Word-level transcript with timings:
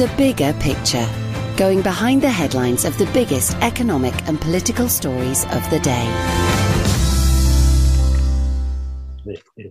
The 0.00 0.10
bigger 0.16 0.54
picture. 0.54 1.06
Going 1.58 1.82
behind 1.82 2.22
the 2.22 2.30
headlines 2.30 2.86
of 2.86 2.96
the 2.96 3.04
biggest 3.12 3.54
economic 3.56 4.14
and 4.26 4.40
political 4.40 4.88
stories 4.88 5.44
of 5.44 5.68
the 5.68 5.78
day. 5.80 6.06
This 9.26 9.42
is 9.58 9.70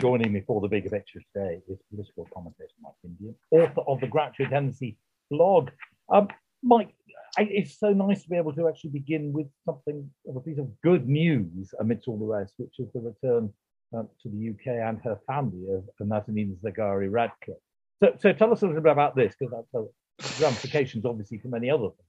joining 0.00 0.32
me 0.32 0.42
for 0.44 0.60
the 0.60 0.66
bigger 0.66 0.90
picture 0.90 1.20
today 1.32 1.60
is 1.68 1.78
political 1.90 2.26
commentator 2.34 2.72
Mike 2.82 2.94
Indian, 3.04 3.36
author 3.52 3.82
of 3.82 4.00
the 4.00 4.08
Groucho 4.08 4.50
Tendency 4.50 4.98
blog. 5.30 5.70
Um, 6.08 6.26
Mike, 6.64 6.92
it's 7.38 7.78
so 7.78 7.92
nice 7.92 8.24
to 8.24 8.30
be 8.30 8.36
able 8.38 8.54
to 8.54 8.66
actually 8.66 8.90
begin 8.90 9.32
with 9.32 9.46
something 9.64 10.10
of 10.28 10.34
a 10.34 10.40
piece 10.40 10.58
of 10.58 10.68
good 10.80 11.08
news 11.08 11.72
amidst 11.78 12.08
all 12.08 12.18
the 12.18 12.24
rest, 12.24 12.54
which 12.56 12.80
is 12.80 12.88
the 12.92 13.00
return 13.00 13.52
uh, 13.96 14.02
to 14.24 14.28
the 14.28 14.50
UK 14.50 14.88
and 14.88 15.00
her 15.04 15.20
family 15.24 15.68
of 15.70 15.84
Nazanin 16.04 16.56
Zaghari 16.64 17.08
Ratcliffe. 17.08 17.58
So, 18.02 18.12
so 18.18 18.32
tell 18.32 18.52
us 18.52 18.62
a 18.62 18.66
little 18.66 18.82
bit 18.82 18.90
about 18.90 19.14
this, 19.14 19.34
because 19.38 19.64
that's 19.72 20.40
ramifications, 20.40 21.04
obviously, 21.04 21.38
for 21.38 21.48
many 21.48 21.70
other 21.70 21.88
things. 21.88 22.08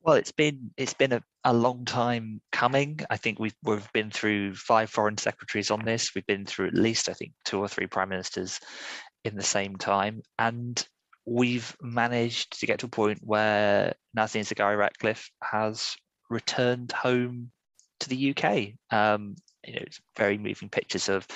Well, 0.00 0.16
it's 0.16 0.32
been 0.32 0.70
it's 0.78 0.94
been 0.94 1.12
a, 1.12 1.22
a 1.44 1.52
long 1.52 1.84
time 1.84 2.40
coming. 2.50 3.00
I 3.10 3.18
think 3.18 3.38
we've 3.38 3.54
we've 3.62 3.92
been 3.92 4.10
through 4.10 4.54
five 4.54 4.88
foreign 4.88 5.18
secretaries 5.18 5.70
on 5.70 5.84
this. 5.84 6.14
We've 6.14 6.26
been 6.26 6.46
through 6.46 6.68
at 6.68 6.74
least 6.74 7.08
I 7.08 7.12
think 7.12 7.32
two 7.44 7.60
or 7.60 7.68
three 7.68 7.86
prime 7.86 8.08
ministers 8.08 8.58
in 9.24 9.36
the 9.36 9.42
same 9.42 9.76
time, 9.76 10.22
and 10.38 10.84
we've 11.26 11.76
managed 11.82 12.58
to 12.58 12.66
get 12.66 12.80
to 12.80 12.86
a 12.86 12.88
point 12.88 13.20
where 13.22 13.92
Nazanin 14.16 14.52
Zaghari 14.52 14.78
Ratcliffe 14.78 15.30
has 15.42 15.94
returned 16.30 16.92
home 16.92 17.52
to 18.00 18.08
the 18.08 18.34
UK. 18.34 18.70
Um, 18.90 19.36
you 19.64 19.74
know, 19.74 19.82
it's 19.82 20.00
very 20.16 20.38
moving 20.38 20.70
pictures 20.70 21.08
of 21.08 21.26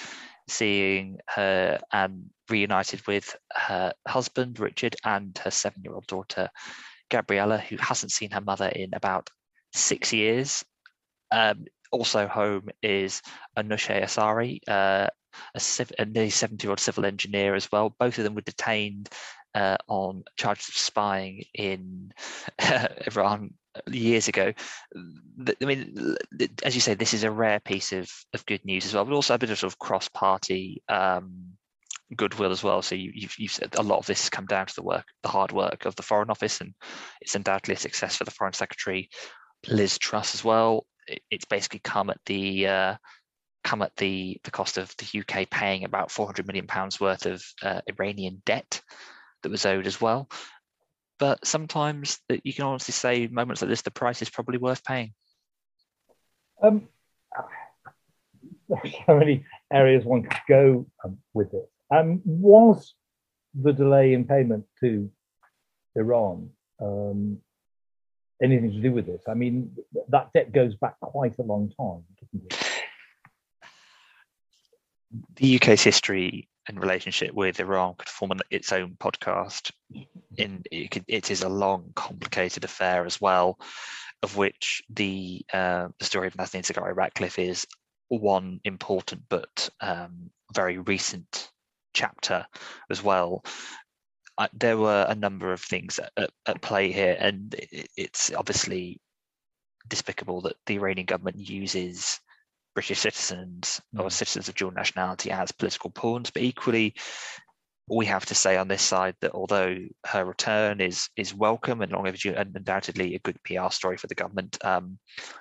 seeing 0.49 1.19
her 1.29 1.81
um, 1.93 2.31
reunited 2.49 3.07
with 3.07 3.37
her 3.53 3.93
husband 4.07 4.59
Richard 4.61 4.97
and 5.05 5.37
her 5.39 5.51
seven-year-old 5.51 6.07
daughter 6.07 6.51
Gabriella, 7.11 7.59
who 7.59 7.77
hasn't 7.79 8.13
seen 8.13 8.31
her 8.31 8.41
mother 8.41 8.69
in 8.69 8.91
about 8.93 9.31
six 9.73 10.13
years. 10.13 10.65
Um, 11.31 11.67
also 11.93 12.27
home 12.27 12.69
is 12.83 13.23
Anousheh 13.57 14.03
Ashuri, 14.03 14.61
uh, 14.69 15.09
a, 15.55 15.61
civ- 15.61 15.93
a 15.99 16.05
nearly 16.05 16.31
70-year-old 16.31 16.81
civil 16.81 17.05
engineer 17.05 17.55
as 17.55 17.71
well. 17.71 17.95
Both 17.99 18.19
of 18.19 18.25
them 18.25 18.35
were 18.35 18.41
detained 18.41 19.09
uh, 19.55 19.77
on 19.89 20.25
charges 20.37 20.69
of 20.69 20.75
spying 20.75 21.45
in 21.55 22.13
Iran 23.07 23.55
years 23.89 24.29
ago. 24.29 24.53
I 24.95 25.65
mean, 25.65 26.17
as 26.63 26.75
you 26.75 26.81
say, 26.81 26.95
this 26.95 27.15
is 27.15 27.25
a 27.25 27.31
rare 27.31 27.61
piece 27.61 27.93
of, 27.93 28.11
of 28.35 28.47
good 28.47 28.65
news 28.65 28.87
as 28.87 28.95
well, 28.95 29.05
but 29.05 29.15
also 29.15 29.35
a 29.35 29.39
bit 29.39 29.51
of 29.51 29.59
sort 29.59 29.73
of 29.73 29.79
cross-party 29.79 30.83
um, 30.89 31.57
goodwill 32.15 32.53
as 32.53 32.63
well. 32.63 32.83
So 32.83 32.95
you, 32.95 33.13
have 33.23 33.35
you've 33.39 33.53
said 33.53 33.75
a 33.77 33.83
lot 33.83 33.99
of 33.99 34.07
this 34.07 34.23
has 34.23 34.31
come 34.31 34.47
down 34.47 34.67
to 34.67 34.75
the 34.75 34.83
work, 34.83 35.07
the 35.23 35.29
hard 35.29 35.53
work 35.53 35.85
of 35.85 35.97
the 35.97 36.03
Foreign 36.03 36.31
Office, 36.31 36.61
and 36.61 36.75
it's 37.21 37.35
undoubtedly 37.35 37.75
a 37.75 37.79
success 37.79 38.17
for 38.17 38.25
the 38.25 38.31
Foreign 38.31 38.53
Secretary 38.53 39.09
Liz 39.69 39.99
Truss 39.99 40.35
as 40.35 40.45
well. 40.45 40.87
It, 41.09 41.23
it's 41.31 41.47
basically 41.47 41.81
come 41.81 42.11
at 42.11 42.21
the 42.27 42.67
uh, 42.67 42.97
come 43.65 43.83
at 43.83 43.97
the 43.97 44.39
the 44.45 44.51
cost 44.51 44.79
of 44.79 44.95
the 44.99 45.21
UK 45.21 45.51
paying 45.51 45.85
about 45.85 46.11
400 46.11 46.47
million 46.47 46.67
pounds 46.67 47.01
worth 47.01 47.27
of 47.27 47.43
uh, 47.63 47.81
Iranian 47.89 48.43
debt 48.47 48.81
that 49.43 49.51
was 49.51 49.67
owed 49.67 49.87
as 49.87 50.01
well. 50.01 50.29
But 51.19 51.47
sometimes 51.47 52.19
you 52.45 52.53
can 52.53 52.65
honestly 52.65 52.93
say 52.93 53.27
moments 53.27 53.63
like 53.63 53.71
this, 53.71 53.83
the 53.83 53.91
price 53.91 54.21
is 54.23 54.31
probably 54.31 54.59
worth 54.59 54.85
paying. 54.85 55.15
Um, 56.63 56.89
there's 58.69 58.95
so 59.07 59.19
many 59.19 59.45
areas 59.73 60.05
one 60.05 60.23
could 60.23 60.41
go 60.49 60.87
um, 61.05 61.19
with 61.33 61.51
this. 61.53 61.67
Um, 61.91 62.21
was 62.25 62.95
the 63.55 63.73
delay 63.73 64.13
in 64.13 64.25
payment 64.25 64.67
to 64.81 65.11
Iran 65.95 66.51
um, 66.83 67.39
anything 68.43 68.73
to 68.73 68.81
do 68.81 68.93
with 68.93 69.07
this? 69.07 69.23
I 69.29 69.35
mean, 69.35 69.77
that 70.09 70.33
debt 70.35 70.53
goes 70.53 70.75
back 70.75 70.99
quite 71.01 71.39
a 71.39 71.43
long 71.43 71.73
time, 71.79 72.05
The 75.37 75.57
UK's 75.57 75.83
history 75.83 76.49
and 76.69 76.81
relationship 76.81 77.33
with 77.33 77.61
Iran 77.61 77.95
could 77.99 78.09
form 78.09 78.33
an, 78.33 78.41
its 78.51 78.73
own 78.73 78.97
podcast. 78.99 79.71
In 80.37 80.63
it, 80.71 80.91
could, 80.91 81.05
it 81.09 81.31
is 81.31 81.43
a 81.43 81.49
long, 81.49 81.93
complicated 81.95 82.65
affair 82.65 83.07
as 83.07 83.21
well, 83.21 83.59
of 84.23 84.37
which 84.37 84.83
the 84.91 85.45
uh, 85.53 85.89
the 85.99 86.05
story 86.05 86.27
of 86.27 86.35
Nazanin 86.35 86.65
Zaghari 86.65 86.95
Ratcliffe 86.95 87.39
is 87.39 87.67
one 88.09 88.61
important 88.65 89.23
but 89.29 89.69
um, 89.81 90.31
very 90.55 90.79
recent 90.79 91.51
chapter 91.95 92.47
as 92.91 93.03
well. 93.03 93.45
I, 94.39 94.49
there 94.53 94.77
were 94.77 95.07
a 95.09 95.15
number 95.15 95.53
of 95.53 95.63
things 95.63 95.99
at, 95.99 96.31
at, 96.47 96.61
play 96.61 96.93
here, 96.93 97.17
and 97.19 97.55
it, 97.55 97.89
it's 97.97 98.33
obviously 98.35 99.01
despicable 99.89 100.43
that 100.43 100.57
the 100.67 100.75
Iranian 100.75 101.07
government 101.07 101.39
uses 101.39 102.21
British 102.77 102.99
citizens 102.99 103.81
or 103.97 104.05
hmm. 104.05 104.09
citizens 104.11 104.49
of 104.51 104.55
dual 104.55 104.71
nationality 104.71 105.31
as 105.31 105.51
political 105.51 105.89
pawns. 105.91 106.31
But 106.31 106.43
equally, 106.43 106.95
we 107.89 108.05
have 108.05 108.27
to 108.27 108.35
say 108.35 108.59
on 108.59 108.69
this 108.69 108.83
side 108.83 109.15
that 109.23 109.33
although 109.33 109.79
her 110.05 110.25
return 110.25 110.83
is 110.83 111.09
is 111.17 111.35
welcome 111.35 111.81
and 111.81 111.91
long 111.91 112.07
overdue 112.07 112.35
and 112.37 112.55
undoubtedly 112.55 113.15
a 113.15 113.21
good 113.21 113.43
PR 113.45 113.71
story 113.71 113.97
for 113.97 114.09
the 114.09 114.15
government, 114.15 114.59
um, 114.63 114.99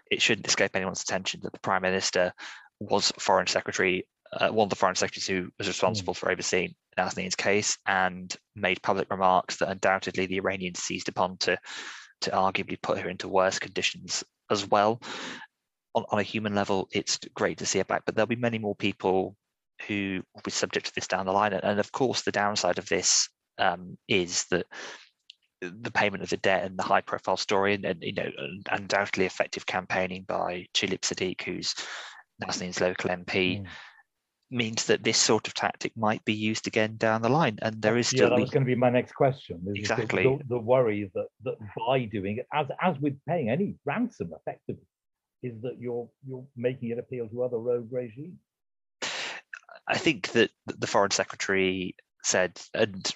it 0.09 0.21
shouldn't 0.21 0.47
escape 0.47 0.71
anyone's 0.75 1.01
attention 1.01 1.41
that 1.43 1.51
the 1.51 1.59
Prime 1.59 1.81
Minister 1.81 2.31
was 2.79 3.11
Foreign 3.19 3.47
Secretary, 3.47 4.07
uh, 4.31 4.49
one 4.49 4.67
of 4.67 4.69
the 4.69 4.77
Foreign 4.77 4.95
Secretaries 4.95 5.27
who 5.27 5.51
was 5.57 5.67
responsible 5.67 6.13
mm. 6.13 6.17
for 6.17 6.31
overseeing 6.31 6.73
Nazanin's 6.97 7.35
case 7.35 7.77
and 7.85 8.33
made 8.55 8.81
public 8.81 9.11
remarks 9.11 9.57
that 9.57 9.69
undoubtedly 9.69 10.25
the 10.25 10.37
Iranians 10.37 10.79
seized 10.79 11.09
upon 11.09 11.37
to 11.39 11.57
to 12.21 12.31
arguably 12.31 12.81
put 12.81 12.99
her 12.99 13.09
into 13.09 13.27
worse 13.27 13.59
conditions 13.59 14.23
as 14.49 14.65
well 14.65 15.01
on, 15.95 16.05
on 16.11 16.19
a 16.19 16.23
human 16.23 16.53
level, 16.53 16.87
it's 16.91 17.17
great 17.33 17.57
to 17.59 17.65
see 17.65 17.79
it 17.79 17.87
back, 17.87 18.03
but 18.05 18.15
there'll 18.15 18.27
be 18.27 18.35
many 18.35 18.59
more 18.59 18.75
people 18.75 19.35
who 19.87 20.21
will 20.33 20.41
be 20.43 20.51
subject 20.51 20.87
to 20.87 20.95
this 20.95 21.07
down 21.07 21.25
the 21.25 21.31
line. 21.31 21.53
And 21.53 21.79
of 21.79 21.91
course, 21.91 22.21
the 22.21 22.31
downside 22.31 22.77
of 22.77 22.87
this 22.87 23.29
um, 23.57 23.97
is 24.07 24.45
that 24.51 24.65
the 25.61 25.91
payment 25.91 26.21
of 26.21 26.29
the 26.29 26.37
debt 26.37 26.65
and 26.65 26.77
the 26.77 26.83
high 26.83 27.01
profile 27.01 27.37
story 27.37 27.73
and, 27.73 27.85
and 27.85 28.03
you 28.03 28.13
know 28.13 28.29
undoubtedly 28.69 29.25
effective 29.25 29.65
campaigning 29.65 30.23
by 30.27 30.67
Tulip 30.73 31.01
Siddiq, 31.01 31.41
who's 31.41 31.73
Nazanin's 32.43 32.81
local 32.81 33.09
MP, 33.09 33.61
mm. 33.61 33.65
means 34.51 34.85
that 34.85 35.03
this 35.03 35.17
sort 35.17 35.47
of 35.47 35.53
tactic 35.53 35.93
might 35.95 36.23
be 36.25 36.33
used 36.33 36.67
again 36.67 36.97
down 36.97 37.21
the 37.21 37.29
line. 37.29 37.57
And 37.61 37.81
there 37.81 37.97
is 37.97 38.07
still 38.07 38.29
yeah, 38.29 38.35
that 38.35 38.41
was 38.41 38.51
going 38.51 38.65
to 38.65 38.71
be 38.71 38.75
my 38.75 38.89
next 38.89 39.13
question. 39.13 39.63
Exactly 39.73 40.23
the, 40.23 40.39
the, 40.49 40.59
worry 40.59 41.09
that 41.15 41.27
that 41.43 41.55
by 41.87 42.05
doing 42.05 42.37
it, 42.37 42.47
as 42.53 42.67
as 42.81 42.99
with 42.99 43.17
paying 43.27 43.49
any 43.49 43.75
ransom, 43.85 44.31
effectively, 44.39 44.83
is 45.45 45.61
that 45.61 45.79
you're 45.79 46.09
you're 46.27 46.45
making 46.55 46.89
it 46.89 46.99
appeal 46.99 47.27
to 47.27 47.43
other 47.43 47.57
rogue 47.57 47.91
regimes? 47.91 48.39
I 49.87 49.97
think 49.97 50.29
that 50.31 50.49
the 50.65 50.87
foreign 50.87 51.11
secretary 51.11 51.95
said, 52.23 52.59
and 52.73 53.11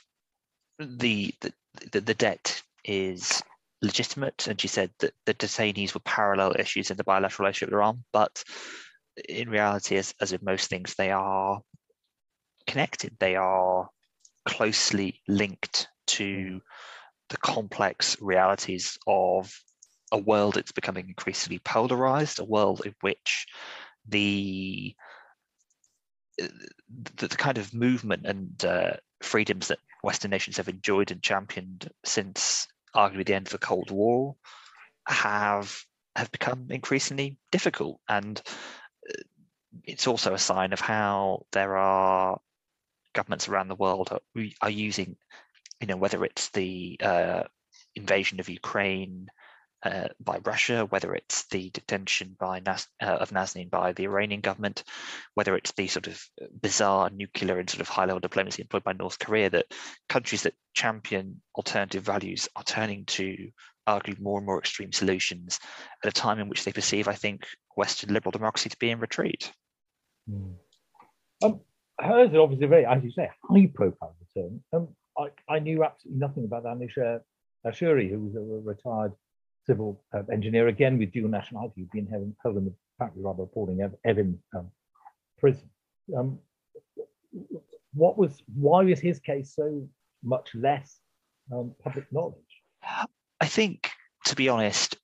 the 0.78 1.34
the, 1.42 2.02
the 2.02 2.14
debt 2.14 2.62
is 2.86 3.42
legitimate, 3.82 4.48
and 4.48 4.62
she 4.62 4.68
said 4.68 4.92
that 5.00 5.14
the 5.26 5.34
detainees 5.34 5.94
were 5.94 6.02
parallel 6.02 6.56
issues 6.60 6.92
in 6.92 6.98
the 6.98 7.04
bilateral 7.04 7.46
relationship 7.46 7.70
with 7.70 7.78
Iran, 7.78 8.04
but 8.14 8.44
in 9.28 9.50
reality, 9.50 9.98
as 9.98 10.14
as 10.22 10.32
with 10.32 10.44
most 10.44 10.70
things, 10.70 10.94
they 10.96 11.12
are 11.12 11.62
connected. 12.68 13.18
They 13.20 13.36
are 13.36 13.90
closely 14.48 15.22
linked 15.28 15.88
to 16.08 16.48
hmm. 16.48 16.58
the 17.30 17.38
complex 17.38 18.18
realities 18.22 18.98
of 19.08 19.52
a 20.12 20.18
world 20.18 20.56
that's 20.56 20.72
becoming 20.72 21.08
increasingly 21.08 21.60
polarized, 21.60 22.40
a 22.40 22.44
world 22.44 22.82
in 22.86 22.96
which 23.02 23.46
the 24.08 24.96
the, 26.38 27.28
the 27.28 27.36
kind 27.36 27.58
of 27.58 27.74
movement 27.74 28.26
and 28.26 28.64
uh, 28.64 28.94
freedoms 29.22 29.68
that 29.68 29.80
Western 30.04 30.32
nations 30.32 30.58
have 30.58 30.70
enjoyed 30.70 31.12
and 31.12 31.22
championed 31.22 31.90
since 32.06 32.68
arguably 32.96 33.26
the 33.26 33.34
end 33.36 33.48
of 33.48 33.52
the 33.52 33.58
Cold 33.58 33.92
War 33.92 34.36
have 35.06 35.84
have 36.16 36.32
become 36.32 36.68
increasingly 36.70 37.38
difficult, 37.52 38.00
and 38.08 38.42
uh, 39.10 39.22
it's 39.84 40.08
also 40.08 40.34
a 40.34 40.40
sign 40.40 40.74
of 40.74 40.80
how 40.80 41.46
there 41.52 41.78
are 41.78 42.40
governments 43.14 43.48
around 43.48 43.68
the 43.68 43.76
world 43.76 44.10
are, 44.12 44.44
are 44.62 44.70
using, 44.70 45.16
you 45.80 45.88
know, 45.88 45.98
whether 45.98 46.24
it's 46.26 46.50
the 46.50 46.98
uh, 47.02 47.44
invasion 47.96 48.40
of 48.40 48.50
Ukraine 48.50 49.28
uh, 49.84 50.08
by 50.20 50.40
Russia, 50.44 50.86
whether 50.86 51.14
it's 51.16 51.46
the 51.48 51.70
detention 51.70 52.36
by 52.40 52.62
uh, 52.66 52.78
of 53.02 53.32
Nazanin 53.32 53.70
by 53.70 53.94
the 53.94 54.04
Iranian 54.04 54.42
government, 54.42 54.84
whether 55.36 55.56
it's 55.56 55.72
the 55.74 55.88
sort 55.88 56.08
of 56.08 56.22
bizarre 56.62 57.10
nuclear 57.10 57.60
and 57.60 57.70
sort 57.70 57.82
of 57.82 57.88
high-level 57.88 58.20
diplomacy 58.20 58.62
employed 58.62 58.84
by 58.84 58.94
North 58.94 59.20
Korea, 59.20 59.50
that 59.50 59.66
countries 60.10 60.44
that 60.44 60.56
champion 60.74 61.42
alternative 61.56 62.04
values 62.04 62.50
are 62.56 62.64
turning 62.64 63.06
to 63.06 63.50
argue 63.88 64.16
more 64.20 64.38
and 64.38 64.46
more 64.46 64.60
extreme 64.60 64.92
solutions 64.92 65.60
at 66.04 66.10
a 66.10 66.14
time 66.14 66.40
in 66.40 66.50
which 66.50 66.64
they 66.64 66.72
perceive, 66.72 67.08
I 67.08 67.14
think, 67.14 67.46
Western 67.76 68.14
liberal 68.14 68.32
democracy 68.32 68.70
to 68.70 68.78
be 68.78 68.92
in 68.92 69.00
retreat. 69.00 69.52
Mm. 70.30 70.56
Um, 71.42 71.62
hers 72.00 72.32
is 72.32 72.38
obviously 72.38 72.68
very, 72.68 72.86
as 72.86 73.04
you 73.04 73.12
say, 73.12 73.30
high-profile 73.50 74.16
return. 74.36 74.62
Um, 74.74 74.90
I, 75.18 75.56
I 75.56 75.60
knew 75.60 75.84
absolutely 75.84 76.20
nothing 76.20 76.44
about 76.44 76.66
Anousheh 76.66 77.22
Ashuri, 77.66 78.10
who 78.10 78.20
was 78.20 78.36
a 78.36 78.42
retired 78.42 79.14
civil 79.70 80.02
uh, 80.16 80.24
engineer, 80.34 80.68
again 80.68 80.98
with 80.98 81.12
dual 81.12 81.30
nationality, 81.30 81.82
who'd 81.82 81.92
been 81.92 82.08
held, 82.08 82.34
held 82.44 82.58
in 82.58 82.66
the 82.66 82.74
apparently 82.96 83.24
rather 83.24 83.44
appalling 83.44 83.78
Evin 84.06 84.32
um, 84.56 84.68
prison. 85.40 85.70
Um, 86.18 86.40
what 87.94 88.18
was, 88.18 88.42
why 88.56 88.84
was 88.84 89.00
his 89.00 89.20
case 89.20 89.54
so 89.56 89.88
much 90.24 90.48
less 90.56 91.00
um, 91.54 91.74
public 91.84 92.12
knowledge? 92.12 92.54
I 93.46 93.46
think, 93.46 93.92
to 94.26 94.36
be 94.36 94.50
honest, 94.50 94.98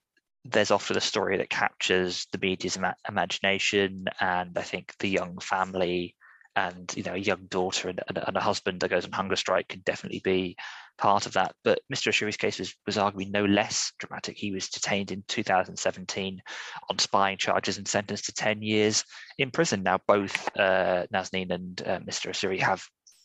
there's 0.43 0.71
often 0.71 0.97
a 0.97 1.01
story 1.01 1.37
that 1.37 1.49
captures 1.49 2.27
the 2.31 2.39
media's 2.41 2.77
ima- 2.77 2.95
imagination, 3.07 4.05
and 4.19 4.57
I 4.57 4.61
think 4.61 4.93
the 4.99 5.09
young 5.09 5.37
family 5.39 6.15
and 6.55 6.93
you 6.95 7.03
know 7.03 7.13
a 7.13 7.17
young 7.17 7.45
daughter 7.47 7.89
and, 7.89 8.01
and, 8.07 8.37
a 8.37 8.41
husband 8.41 8.79
that 8.79 8.89
goes 8.89 9.05
on 9.05 9.11
hunger 9.11 9.35
strike 9.35 9.67
can 9.67 9.81
definitely 9.81 10.21
be 10.23 10.55
part 10.97 11.25
of 11.25 11.33
that. 11.33 11.53
But 11.63 11.79
Mr. 11.93 12.09
Ashuri's 12.09 12.37
case 12.37 12.59
was, 12.59 12.73
was 12.85 12.97
arguably 12.97 13.29
no 13.29 13.45
less 13.45 13.91
dramatic. 13.99 14.37
He 14.37 14.51
was 14.51 14.69
detained 14.69 15.11
in 15.11 15.23
2017 15.27 16.41
on 16.89 16.99
spying 16.99 17.37
charges 17.37 17.77
and 17.77 17.87
sentenced 17.87 18.25
to 18.25 18.33
10 18.33 18.61
years 18.61 19.03
in 19.37 19.51
prison. 19.51 19.83
Now, 19.83 19.99
both 20.07 20.49
uh, 20.57 21.05
Nazanin 21.13 21.51
and 21.51 21.81
uh, 21.85 21.99
Mr. 21.99 22.29
Ashuri 22.29 22.59
have 22.61 22.83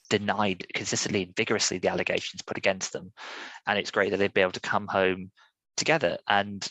denied 0.08 0.66
consistently 0.74 1.22
and 1.22 1.36
vigorously 1.36 1.78
the 1.78 1.88
allegations 1.88 2.42
put 2.42 2.58
against 2.58 2.92
them. 2.92 3.12
And 3.66 3.78
it's 3.78 3.92
great 3.92 4.10
that 4.10 4.16
they'd 4.16 4.34
be 4.34 4.40
able 4.40 4.52
to 4.52 4.60
come 4.60 4.88
home 4.88 5.30
together. 5.76 6.18
And 6.28 6.66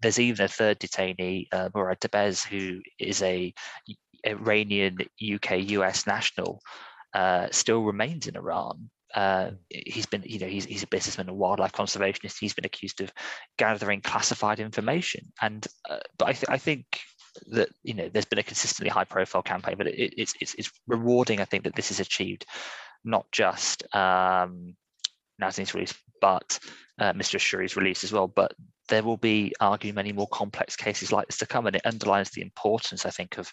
there's 0.00 0.18
even 0.18 0.44
a 0.44 0.48
third 0.48 0.78
detainee, 0.78 1.48
uh, 1.52 1.68
Murad 1.74 2.00
Tahbaz, 2.00 2.46
who 2.46 2.80
is 2.98 3.22
a 3.22 3.52
Iranian 4.26 4.98
UK 5.22 5.60
US 5.70 6.06
national, 6.06 6.60
uh, 7.14 7.48
still 7.50 7.82
remains 7.82 8.26
in 8.26 8.36
Iran. 8.36 8.90
Uh, 9.14 9.52
he's 9.70 10.06
been, 10.06 10.22
you 10.26 10.38
know, 10.38 10.46
he's, 10.46 10.66
he's 10.66 10.82
a 10.82 10.88
businessman, 10.88 11.28
a 11.28 11.34
wildlife 11.34 11.72
conservationist. 11.72 12.36
He's 12.38 12.52
been 12.52 12.66
accused 12.66 13.00
of 13.00 13.12
gathering 13.56 14.02
classified 14.02 14.60
information, 14.60 15.32
and 15.40 15.66
uh, 15.88 16.00
but 16.18 16.28
I, 16.28 16.32
th- 16.32 16.50
I 16.50 16.58
think 16.58 16.84
that 17.46 17.70
you 17.82 17.94
know 17.94 18.10
there's 18.12 18.26
been 18.26 18.38
a 18.38 18.42
consistently 18.42 18.90
high 18.90 19.04
profile 19.04 19.42
campaign, 19.42 19.76
but 19.78 19.86
it, 19.86 20.14
it's, 20.16 20.34
it's 20.40 20.54
it's 20.54 20.70
rewarding. 20.86 21.40
I 21.40 21.46
think 21.46 21.64
that 21.64 21.74
this 21.74 21.90
is 21.90 22.00
achieved 22.00 22.44
not 23.04 23.26
just 23.32 23.82
um, 23.94 24.76
Nazanin's 25.40 25.74
release, 25.74 25.94
but 26.20 26.58
uh, 26.98 27.12
Mr. 27.12 27.36
Ashuri's 27.36 27.76
release 27.76 28.04
as 28.04 28.12
well. 28.12 28.28
But 28.28 28.52
there 28.88 29.02
will 29.02 29.16
be 29.16 29.54
arguably 29.60 29.94
many 29.94 30.12
more 30.12 30.28
complex 30.28 30.76
cases 30.76 31.12
like 31.12 31.26
this 31.26 31.38
to 31.38 31.46
come, 31.46 31.66
and 31.66 31.76
it 31.76 31.86
underlines 31.86 32.30
the 32.30 32.42
importance, 32.42 33.06
I 33.06 33.10
think, 33.10 33.38
of 33.38 33.52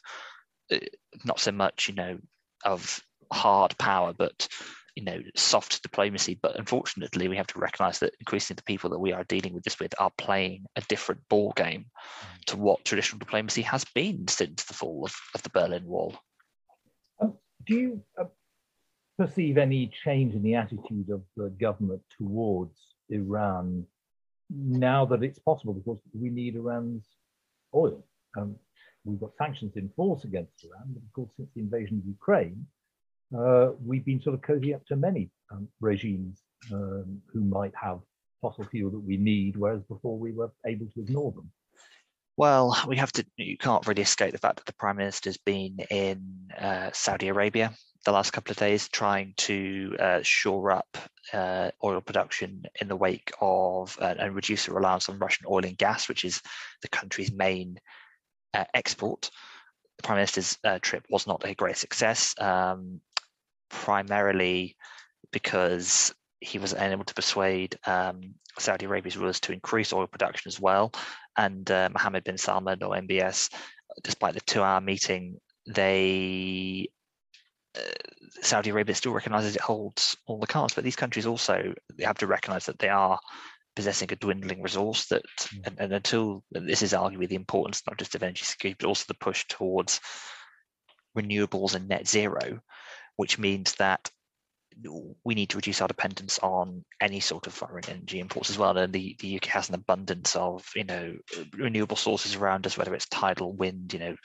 not 1.24 1.40
so 1.40 1.52
much 1.52 1.88
you 1.88 1.96
know 1.96 2.18
of 2.64 3.00
hard 3.32 3.78
power, 3.78 4.14
but 4.14 4.48
you 4.96 5.04
know 5.04 5.20
soft 5.36 5.82
diplomacy. 5.84 6.40
But 6.42 6.58
unfortunately 6.58 7.28
we 7.28 7.38
have 7.38 7.48
to 7.48 7.60
recognize 7.60 8.00
that 8.00 8.14
increasingly 8.20 8.58
the 8.58 8.64
people 8.64 8.90
that 8.92 9.00
we 9.00 9.14
are 9.14 9.24
dealing 9.26 9.54
with 9.54 9.64
this 9.64 9.80
with 9.80 9.94
are 10.00 10.12
playing 10.18 10.66
a 10.76 10.82
different 10.82 11.22
ball 11.30 11.54
game 11.56 11.86
mm. 11.86 12.46
to 12.46 12.58
what 12.58 12.86
traditional 12.86 13.20
diplomacy 13.20 13.62
has 13.64 13.86
been 13.94 14.28
since 14.28 14.64
the 14.66 14.74
fall 14.74 15.06
of, 15.06 15.16
of 15.34 15.44
the 15.44 15.50
berlin 15.50 15.86
wall. 15.86 16.18
Um, 17.20 17.34
do 17.66 17.76
you 17.76 18.04
uh, 18.20 18.26
perceive 19.18 19.58
any 19.58 19.92
change 20.04 20.34
in 20.34 20.44
the 20.44 20.56
attitude 20.56 21.10
of 21.10 21.24
the 21.36 21.50
government 21.50 22.02
towards 22.18 22.78
iran 23.10 23.86
now 24.50 25.06
that 25.06 25.24
it's 25.24 25.40
possible? 25.40 25.74
Because 25.74 26.00
we 26.14 26.30
need 26.30 26.56
iran's 26.56 27.06
oil. 27.74 28.06
Um, 28.38 28.56
we've 29.06 29.20
got 29.20 29.36
sanctions 29.38 29.74
in 29.76 29.90
force 29.96 30.24
against 30.24 30.66
iran 30.66 30.94
but 30.94 31.04
of 31.04 31.14
course 31.14 31.32
since 31.38 31.50
the 31.56 31.62
invasion 31.62 31.98
of 31.98 32.06
ukraine 32.08 32.66
uh, 33.38 33.72
we've 33.84 34.06
been 34.06 34.22
sort 34.22 34.36
of 34.36 34.42
cozy 34.42 34.74
up 34.74 34.86
to 34.86 34.96
many 34.96 35.30
um, 35.52 35.68
regimes 35.82 36.42
um, 36.72 37.22
who 37.32 37.42
might 37.42 37.74
have 37.76 38.00
fossil 38.42 38.66
fuel 38.66 38.92
that 38.92 39.00
we 39.00 39.18
need, 39.18 39.58
whereas 39.58 39.82
before 39.84 40.18
we 40.18 40.32
were 40.32 40.52
able 40.66 40.86
to 40.94 41.02
ignore 41.02 41.32
them. 41.32 41.52
Well, 42.38 42.78
we 42.88 42.98
have 42.98 43.12
to, 43.14 43.26
you 43.38 43.58
can't 43.58 43.88
really 43.88 44.02
escape 44.02 44.34
the 44.34 44.38
fact 44.38 44.58
that 44.58 44.66
the 44.66 44.74
Prime 44.74 44.98
Minister's 44.98 45.38
been 45.38 45.78
in 45.90 46.52
uh, 46.58 46.90
Saudi 46.94 47.30
Arabia 47.30 47.74
the 48.04 48.12
last 48.12 48.34
couple 48.34 48.52
of 48.52 48.58
days 48.58 48.88
trying 48.88 49.34
to 49.36 49.96
uh, 50.00 50.20
shore 50.22 50.72
up 50.72 50.98
uh, 51.34 51.72
oil 51.84 52.02
production 52.02 52.64
in 52.80 52.88
the 52.88 52.96
wake 52.96 53.32
of 53.42 53.98
uh, 54.00 54.14
and 54.20 54.36
reduce 54.36 54.68
the 54.68 54.74
reliance 54.74 55.10
on 55.10 55.18
Russian 55.18 55.48
oil 55.50 55.66
and 55.66 55.78
gas, 55.78 56.08
which 56.08 56.24
is 56.24 56.42
the 56.84 56.88
country's 56.90 57.32
main 57.32 57.80
uh, 58.56 58.66
export. 58.74 59.30
The 59.98 60.04
Prime 60.04 60.18
Minister's 60.18 60.58
uh, 60.64 60.80
trip 60.82 61.06
was 61.10 61.28
not 61.28 61.46
a 61.46 61.56
great 61.56 61.78
success. 61.78 62.36
Um, 62.40 63.02
primarily 63.70 64.76
because 65.32 66.14
he 66.40 66.60
was 66.60 66.74
unable 66.74 67.04
to 67.06 67.14
persuade 67.14 67.78
um, 67.86 68.36
Saudi 68.60 68.86
Arabia's 68.86 69.18
rulers 69.18 69.40
to 69.42 69.54
increase 69.54 69.94
oil 69.94 70.08
production 70.08 70.50
as 70.50 70.60
well. 70.60 70.92
And 71.38 71.70
uh, 71.70 71.90
Mohammed 71.92 72.24
bin 72.24 72.38
Salman 72.38 72.84
or 72.84 72.96
MBS, 72.96 73.50
despite 74.04 74.34
the 74.34 74.42
two-hour 74.42 74.82
meeting, 74.82 75.38
they 75.68 76.90
uh, 77.78 77.82
Saudi 78.42 78.70
Arabia 78.70 78.96
still 78.96 79.12
recognizes 79.14 79.56
it 79.56 79.62
holds 79.62 80.16
all 80.28 80.40
the 80.40 80.48
cards, 80.48 80.74
but 80.74 80.84
these 80.84 80.96
countries 80.96 81.26
also 81.26 81.74
have 82.02 82.18
to 82.20 82.28
recognize 82.28 82.68
that 82.68 82.80
they 82.80 82.90
are 82.90 83.20
possessing 83.76 84.12
a 84.12 84.16
dwindling 84.16 84.62
resource 84.62 85.08
that, 85.08 85.24
mm. 85.40 85.68
and, 85.68 85.80
and 85.80 85.94
until 85.94 86.44
and 86.54 86.68
this 86.68 86.82
is 86.82 86.94
arguably 86.94 87.28
the 87.28 87.36
importance 87.36 87.82
not 87.88 87.98
just 87.98 88.16
of 88.16 88.24
energy 88.24 88.46
security, 88.46 88.78
but 88.80 88.88
also 88.88 89.06
the 89.08 89.14
push 89.16 89.46
towards 89.48 90.00
renewables 91.18 91.76
and 91.76 91.88
net 91.88 92.08
zero 92.08 92.62
which 93.18 93.40
means 93.40 93.74
that 93.76 94.10
we 95.24 95.36
need 95.36 95.50
to 95.50 95.58
reduce 95.58 95.80
our 95.80 95.88
dependence 95.88 96.38
on 96.40 96.84
any 97.00 97.22
sort 97.22 97.48
of 97.48 97.54
foreign 97.54 97.90
energy 97.90 98.20
imports 98.20 98.50
as 98.50 98.58
well. 98.58 98.78
And 98.78 98.92
the, 98.92 99.16
the 99.20 99.38
UK 99.38 99.46
has 99.46 99.70
an 99.70 99.76
abundance 99.76 100.36
of, 100.36 100.68
you 100.76 100.84
know, 100.84 101.16
renewable 101.54 101.96
sources 101.96 102.36
around 102.36 102.68
us, 102.68 102.78
whether 102.78 102.94
it's 102.94 103.08
tidal, 103.08 103.54
wind, 103.54 103.94
you 103.94 104.00
know, 104.00 104.16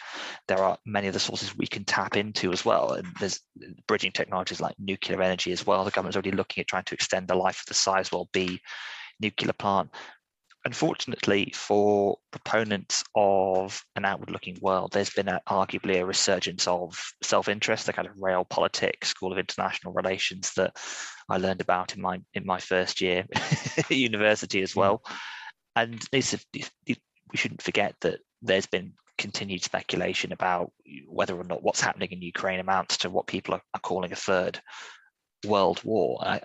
there 0.49 0.59
are 0.59 0.77
many 0.85 1.07
of 1.07 1.15
the 1.15 1.21
sources 1.21 1.57
we 1.57 1.69
can 1.69 1.85
tap 1.85 2.17
into 2.17 2.53
as 2.53 2.65
well. 2.65 2.95
And 2.95 3.07
there's 3.21 3.41
bridging 3.87 4.11
technologies 4.11 4.61
like 4.61 4.75
nuclear 4.79 5.23
energy 5.23 5.53
as 5.53 5.65
well. 5.65 5.85
The 5.85 5.93
government's 5.93 6.17
already 6.17 6.33
looking 6.33 6.63
at 6.63 6.67
trying 6.67 6.85
to 6.85 6.95
extend 6.95 7.29
the 7.29 7.37
life 7.37 7.61
of 7.61 7.67
the 7.67 7.75
Sizewell 7.75 8.27
B 8.33 8.61
nuclear 9.21 9.53
plant 9.53 9.91
unfortunately 10.65 11.53
for 11.55 12.19
proponents 12.31 13.03
of 13.15 13.83
an 13.97 14.05
outward 14.05 14.31
looking 14.31 14.59
world, 14.61 14.93
there's 14.93 15.11
been 15.11 15.29
a, 15.29 15.41
arguably 15.49 16.01
a 16.01 16.05
resurgence 16.05 16.67
of 16.67 16.99
self 17.23 17.49
interest, 17.49 17.87
the 17.87 17.93
kind 17.93 18.07
of 18.07 18.21
rail 18.21 18.45
realpolitik 18.45 19.05
school 19.05 19.33
of 19.33 19.39
international 19.39 19.93
relations 19.93 20.53
that 20.55 20.77
I 21.29 21.39
learned 21.39 21.61
about 21.61 21.95
in 21.95 22.03
my 22.03 22.21
in 22.35 22.45
my 22.45 22.59
first 22.59 23.01
year 23.01 23.27
at 23.35 23.91
university 23.91 24.63
as 24.63 24.77
well. 24.77 25.03
And 25.77 26.03
we 26.13 26.21
shouldn't 27.35 27.63
forget 27.63 27.95
that 28.01 28.21
there's 28.43 28.67
been 28.67 28.93
continued 29.17 29.63
speculation 29.63 30.33
about 30.33 30.73
whether 31.07 31.39
or 31.39 31.45
not 31.45 31.63
what's 31.63 31.81
happening 31.81 32.11
in 32.11 32.23
Ukraine 32.23 32.61
amounts 32.61 32.97
to 32.99 33.11
what 33.11 33.27
people 33.27 33.55
are, 33.55 33.63
are 33.75 33.81
calling 33.81 34.13
a 34.13 34.17
third 34.17 34.61
world 35.45 35.83
war. 35.85 36.19
I, 36.23 36.41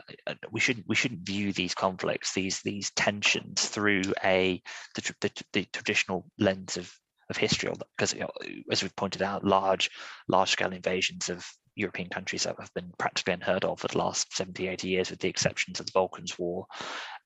we 0.51 0.59
shouldn't 0.59 0.87
we 0.87 0.95
shouldn't 0.95 1.25
view 1.25 1.53
these 1.53 1.75
conflicts, 1.75 2.33
these 2.33 2.61
these 2.61 2.91
tensions 2.91 3.65
through 3.65 4.03
a 4.23 4.61
the, 4.95 5.15
the, 5.21 5.31
the 5.53 5.65
traditional 5.73 6.25
lens 6.39 6.77
of 6.77 6.91
of 7.29 7.37
history, 7.37 7.71
because 7.97 8.13
you 8.13 8.19
know, 8.21 8.31
as 8.71 8.83
we've 8.83 8.95
pointed 8.95 9.21
out, 9.21 9.43
large 9.43 9.89
large 10.27 10.51
scale 10.51 10.73
invasions 10.73 11.29
of 11.29 11.45
European 11.75 12.09
countries 12.09 12.45
have 12.45 12.71
been 12.73 12.91
practically 12.97 13.33
unheard 13.33 13.65
of 13.65 13.79
for 13.79 13.87
the 13.87 13.97
last 13.97 14.33
70, 14.35 14.67
80 14.67 14.87
years, 14.87 15.09
with 15.09 15.19
the 15.19 15.27
exceptions 15.27 15.79
of 15.79 15.85
the 15.85 15.91
Balkans 15.93 16.37
War. 16.39 16.65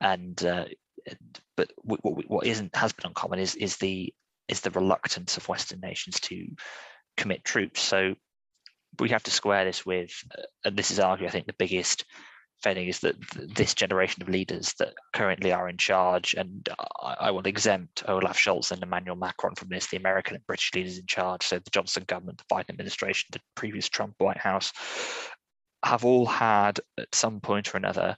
And 0.01 0.43
uh, 0.43 0.65
but 1.55 1.71
what, 1.77 1.99
what 2.03 2.47
isn't 2.47 2.75
has 2.75 2.93
been 2.93 3.07
uncommon 3.07 3.39
is 3.39 3.55
is 3.55 3.77
the 3.77 4.13
is 4.47 4.61
the 4.61 4.71
reluctance 4.71 5.37
of 5.37 5.47
Western 5.47 5.79
nations 5.79 6.19
to 6.21 6.47
commit 7.17 7.43
troops. 7.43 7.81
So 7.81 8.15
we 8.99 9.09
have 9.09 9.23
to 9.23 9.31
square 9.31 9.65
this 9.65 9.85
with, 9.85 10.11
uh, 10.37 10.43
and 10.65 10.77
this 10.77 10.91
is 10.91 10.99
arguably, 10.99 11.27
I 11.27 11.31
think, 11.31 11.47
the 11.47 11.53
biggest 11.53 12.05
feeling 12.61 12.87
is 12.87 12.99
that 12.99 13.15
this 13.55 13.73
generation 13.73 14.21
of 14.21 14.29
leaders 14.29 14.73
that 14.79 14.93
currently 15.13 15.51
are 15.51 15.69
in 15.69 15.77
charge, 15.77 16.33
and 16.33 16.67
I, 17.01 17.15
I 17.19 17.31
will 17.31 17.45
exempt 17.45 18.03
Olaf 18.07 18.37
Scholz 18.37 18.71
and 18.71 18.83
Emmanuel 18.83 19.15
Macron 19.15 19.55
from 19.55 19.69
this, 19.69 19.87
the 19.87 19.97
American 19.97 20.35
and 20.35 20.45
British 20.45 20.73
leaders 20.75 20.97
in 20.97 21.05
charge, 21.05 21.45
so 21.45 21.59
the 21.59 21.71
Johnson 21.71 22.03
government, 22.07 22.39
the 22.39 22.55
Biden 22.55 22.69
administration, 22.69 23.29
the 23.31 23.39
previous 23.55 23.87
Trump 23.87 24.15
White 24.17 24.37
House, 24.37 24.73
have 25.83 26.03
all 26.03 26.25
had 26.25 26.79
at 26.97 27.13
some 27.13 27.39
point 27.39 27.73
or 27.73 27.77
another 27.77 28.17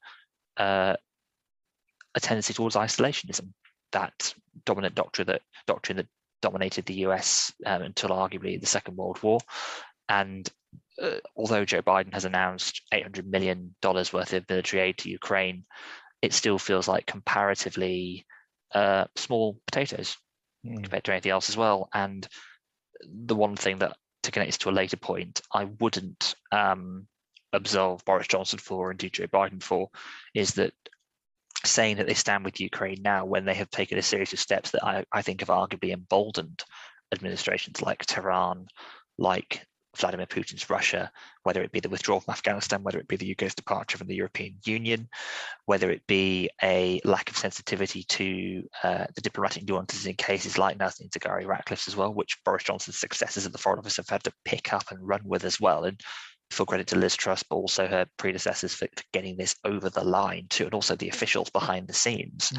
uh, 0.57 0.95
a 2.15 2.19
tendency 2.19 2.53
towards 2.53 2.75
isolationism. 2.75 3.49
That 3.91 4.33
dominant 4.65 4.95
doctrine 4.95 5.27
that 5.27 5.41
doctrine 5.67 5.97
that 5.97 6.07
dominated 6.41 6.85
the 6.85 7.05
US 7.05 7.53
um, 7.65 7.83
until 7.83 8.09
arguably 8.09 8.59
the 8.59 8.65
Second 8.65 8.95
World 8.95 9.21
War, 9.21 9.39
and 10.12 10.50
uh, 11.01 11.20
although 11.38 11.63
Joe 11.63 11.82
Biden 11.82 12.13
has 12.13 12.25
announced 12.25 12.82
$800 12.94 13.25
million 13.25 13.74
worth 13.82 14.34
of 14.34 14.50
military 14.50 14.84
aid 14.84 14.98
to 15.00 15.10
Ukraine, 15.10 15.63
it 16.22 16.34
still 16.34 16.60
feels 16.60 16.88
like 16.88 17.06
comparatively 17.06 18.25
uh, 18.75 19.06
small 19.15 19.58
potatoes 19.65 20.18
mm. 20.68 20.84
compared 20.84 21.06
to 21.06 21.13
anything 21.13 21.32
else 21.32 21.50
as 21.50 21.56
well. 21.56 21.88
And 21.94 22.27
the 23.06 23.36
one 23.36 23.56
thing 23.56 23.80
that, 23.80 23.96
to 24.24 24.32
connect 24.32 24.50
this 24.50 24.58
to 24.60 24.70
a 24.70 24.72
later 24.72 24.98
point, 24.98 25.41
I 25.53 25.63
wouldn't 25.80 26.36
um, 26.51 27.08
absolve 27.53 28.03
Boris 28.03 28.27
Johnson 28.27 28.60
for 28.60 28.91
and 28.91 29.00
do 29.00 29.10
Joe 29.10 29.27
Biden 29.27 29.63
for 29.63 29.89
is 30.36 30.56
that 30.56 30.74
saying 31.63 31.98
that 31.98 32.08
they 32.08 32.15
stand 32.15 32.44
with 32.44 32.60
Ukraine 32.60 33.01
now 33.01 33.24
when 33.24 33.46
they 33.46 33.53
have 33.53 33.70
taken 33.70 33.98
a 33.98 34.01
series 34.01 34.34
of 34.34 34.39
steps 34.39 34.72
that 34.72 34.86
I, 34.86 35.06
I 35.12 35.22
think 35.22 35.39
have 35.39 35.50
arguably 35.50 35.94
emboldened 35.94 36.65
administrations 37.13 37.82
like 37.82 38.06
Tehran, 38.06 38.68
like 39.18 39.65
Vladimir 39.98 40.25
Putin's 40.25 40.69
Russia, 40.69 41.12
whether 41.43 41.62
it 41.62 41.71
be 41.71 41.79
the 41.79 41.89
withdrawal 41.89 42.21
from 42.21 42.31
Afghanistan, 42.31 42.83
whether 42.83 43.00
it 43.00 43.07
be 43.07 43.17
the 43.17 43.31
UK's 43.31 43.55
departure 43.55 43.98
from 43.98 44.07
the 44.07 44.15
European 44.15 44.55
Union, 44.63 45.10
whether 45.65 45.91
it 45.91 46.05
be 46.07 46.50
a 46.63 47.01
lack 47.03 47.29
of 47.29 47.38
sensitivity 47.38 48.03
to 48.03 48.63
uh, 48.83 49.05
the 49.15 49.21
diplomatic 49.21 49.67
nuances 49.67 50.05
in 50.05 50.15
cases 50.15 50.57
like 50.57 50.77
Nazanin 50.77 51.10
Zaghari 51.10 51.45
Ratcliffe's 51.45 51.88
as 51.88 51.95
well, 51.95 52.13
which 52.13 52.38
Boris 52.45 52.63
Johnson's 52.63 53.00
successors 53.00 53.45
at 53.45 53.51
the 53.51 53.57
Foreign 53.57 53.79
Office 53.79 53.98
have 53.98 54.10
had 54.10 54.24
to 54.24 54.33
pick 54.45 54.74
up 54.74 54.91
and 54.91 55.07
run 55.07 55.21
with 55.25 55.43
as 55.43 55.60
well. 55.60 55.83
And 55.83 56.00
full 56.51 56.65
credit 56.65 56.88
to 56.88 56.98
Liz 56.98 57.15
Truss, 57.15 57.43
but 57.43 57.55
also 57.55 57.88
her 57.88 58.05
predecessors 58.17 58.74
for, 58.74 58.88
for 58.95 59.03
getting 59.13 59.38
this 59.38 59.55
over 59.63 59.89
the 59.89 60.03
line 60.03 60.48
too, 60.50 60.65
and 60.65 60.74
also 60.74 60.95
the 60.95 61.10
officials 61.10 61.50
behind 61.50 61.88
the 61.88 61.93
scenes. 61.93 62.51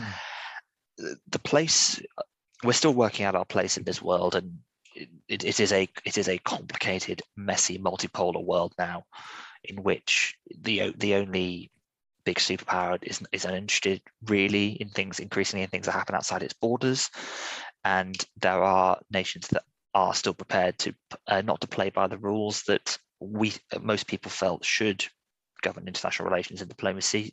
Mm. 0.99 1.17
The 1.31 1.39
place 1.39 2.01
we're 2.65 2.73
still 2.73 2.95
working 2.95 3.25
out 3.25 3.35
our 3.35 3.45
place 3.45 3.77
in 3.77 3.85
this 3.85 4.01
world, 4.01 4.35
and 4.35 4.59
it, 4.95 5.45
it 5.45 5.61
is 5.61 5.73
a 5.73 5.89
it 6.05 6.19
is 6.19 6.29
a 6.29 6.39
complicated, 6.39 7.23
messy, 7.37 7.79
multipolar 7.79 8.43
world 8.43 8.73
now, 8.79 9.05
in 9.65 9.83
which 9.83 10.37
the 10.61 10.95
the 10.97 11.15
only 11.15 11.71
big 12.25 12.39
superpower 12.39 12.99
is 13.03 13.23
is 13.33 13.45
uninterested 13.45 14.01
really 14.27 14.73
in 14.73 14.89
things 14.89 15.19
increasingly 15.19 15.63
in 15.63 15.69
things 15.69 15.87
that 15.87 15.93
happen 15.93 16.15
outside 16.15 16.43
its 16.43 16.55
borders, 16.55 17.11
and 17.85 18.25
there 18.41 18.63
are 18.63 18.99
nations 19.11 19.49
that 19.49 19.65
are 19.95 20.15
still 20.15 20.35
prepared 20.35 20.79
to 20.79 20.95
uh, 21.27 21.43
not 21.43 21.61
to 21.61 21.69
play 21.69 21.91
by 21.91 22.07
the 22.07 22.19
rules 22.19 22.63
that 22.65 22.99
we 23.21 23.53
most 23.81 24.07
people 24.07 24.31
felt 24.31 24.65
should 24.65 25.05
govern 25.63 25.87
international 25.87 26.29
relations 26.29 26.61
and 26.61 26.69
diplomacy 26.69 27.33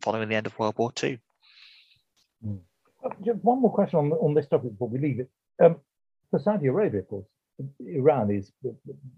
following 0.00 0.28
the 0.28 0.34
end 0.34 0.46
of 0.46 0.58
World 0.58 0.74
War 0.78 0.92
II. 1.02 1.20
Mm. 2.44 2.58
Uh, 3.04 3.10
just 3.24 3.44
one 3.44 3.60
more 3.60 3.72
question 3.72 3.98
on, 3.98 4.12
on 4.12 4.34
this 4.34 4.48
topic 4.48 4.72
before 4.72 4.88
we 4.88 4.98
leave 4.98 5.20
it. 5.20 5.30
Um, 5.62 5.76
for 6.36 6.42
Saudi 6.42 6.66
Arabia, 6.66 7.00
of 7.00 7.08
course, 7.08 7.26
Iran 7.86 8.30
is 8.30 8.52
a 8.64 8.70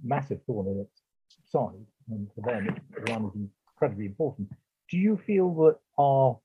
massive 0.04 0.40
thorn 0.46 0.68
in 0.68 0.80
its 0.80 1.02
side, 1.50 1.84
and 2.10 2.28
for 2.34 2.42
them, 2.42 2.76
Iran 2.96 3.24
is 3.26 3.48
incredibly 3.74 4.06
important. 4.06 4.48
Do 4.88 4.98
you 4.98 5.20
feel 5.26 5.52
that 5.54 5.78
our 5.98 6.38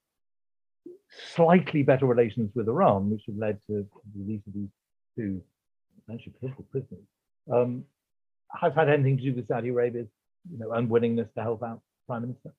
slightly 1.36 1.84
better 1.84 2.08
relations 2.08 2.52
with 2.56 2.68
Iran, 2.68 3.12
which 3.12 3.22
have 3.28 3.38
led 3.38 3.60
to 3.68 3.74
the 4.14 4.24
release 4.24 4.42
of 4.48 4.54
these 4.54 4.70
two 5.16 5.42
essentially 6.02 6.34
political 6.40 6.66
prisoners, 6.72 7.06
um, 7.52 7.84
have 8.60 8.74
had 8.74 8.90
anything 8.90 9.18
to 9.18 9.24
do 9.24 9.34
with 9.36 9.48
Saudi 9.48 9.70
Arabia's 9.70 10.08
you 10.52 10.58
know, 10.58 10.72
unwillingness 10.72 11.30
to 11.36 11.44
help 11.44 11.62
out 11.62 11.82
Prime 12.08 12.22
Minister? 12.24 12.54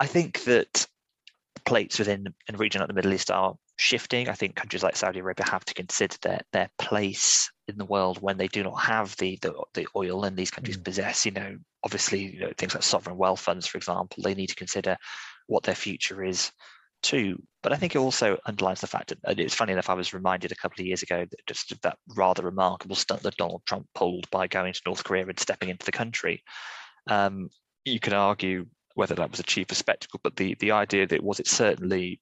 I 0.00 0.06
think 0.06 0.42
that 0.44 0.86
plates 1.64 1.98
within 1.98 2.24
the 2.24 2.56
region 2.56 2.80
like 2.80 2.88
the 2.88 2.94
Middle 2.94 3.12
East 3.12 3.30
are 3.30 3.56
shifting. 3.78 4.28
I 4.28 4.34
think 4.34 4.56
countries 4.56 4.82
like 4.82 4.96
Saudi 4.96 5.20
Arabia 5.20 5.46
have 5.48 5.64
to 5.64 5.74
consider 5.74 6.16
their 6.20 6.40
their 6.52 6.68
place 6.78 7.50
in 7.68 7.78
the 7.78 7.84
world 7.84 8.20
when 8.20 8.36
they 8.36 8.48
do 8.48 8.62
not 8.62 8.80
have 8.82 9.16
the 9.16 9.38
the, 9.40 9.54
the 9.74 9.86
oil 9.96 10.24
and 10.24 10.36
these 10.36 10.50
countries 10.50 10.76
mm. 10.76 10.84
possess. 10.84 11.24
You 11.24 11.32
know, 11.32 11.56
obviously, 11.84 12.34
you 12.34 12.40
know 12.40 12.52
things 12.58 12.74
like 12.74 12.82
sovereign 12.82 13.16
wealth 13.16 13.40
funds, 13.40 13.66
for 13.66 13.78
example, 13.78 14.22
they 14.22 14.34
need 14.34 14.48
to 14.48 14.54
consider 14.56 14.96
what 15.46 15.62
their 15.62 15.74
future 15.74 16.22
is 16.22 16.52
too. 17.02 17.40
But 17.62 17.72
I 17.72 17.76
think 17.76 17.94
it 17.94 17.98
also 17.98 18.38
underlines 18.46 18.80
the 18.80 18.86
fact 18.88 19.14
that 19.22 19.38
it's 19.38 19.54
funny 19.54 19.72
enough. 19.72 19.88
I 19.88 19.94
was 19.94 20.12
reminded 20.12 20.52
a 20.52 20.56
couple 20.56 20.82
of 20.82 20.86
years 20.86 21.02
ago 21.02 21.24
that 21.30 21.46
just 21.46 21.80
that 21.82 21.98
rather 22.16 22.42
remarkable 22.42 22.96
stunt 22.96 23.22
that 23.22 23.36
Donald 23.36 23.62
Trump 23.64 23.86
pulled 23.94 24.28
by 24.30 24.48
going 24.48 24.72
to 24.72 24.82
North 24.84 25.04
Korea 25.04 25.26
and 25.26 25.38
stepping 25.38 25.68
into 25.68 25.86
the 25.86 25.92
country. 25.92 26.42
Um, 27.08 27.48
you 27.84 28.00
can 28.00 28.12
argue 28.12 28.66
whether 28.94 29.14
that 29.14 29.30
was 29.30 29.40
a 29.40 29.44
cheaper 29.44 29.76
spectacle, 29.76 30.18
but 30.24 30.34
the 30.34 30.56
the 30.58 30.72
idea 30.72 31.06
that 31.06 31.22
was 31.22 31.38
it 31.38 31.46
certainly 31.46 32.20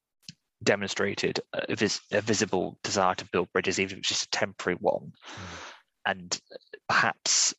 demonstrated 0.62 1.40
a, 1.52 1.76
vis- 1.76 2.00
a, 2.12 2.20
visible 2.20 2.78
desire 2.82 3.14
to 3.14 3.28
build 3.32 3.52
bridges, 3.52 3.78
even 3.78 3.94
if 3.94 3.98
it's 4.00 4.08
just 4.08 4.24
a 4.24 4.30
temporary 4.30 4.78
one. 4.80 5.12
Mm. 5.12 5.72
And 6.06 6.40
perhaps 6.88 7.54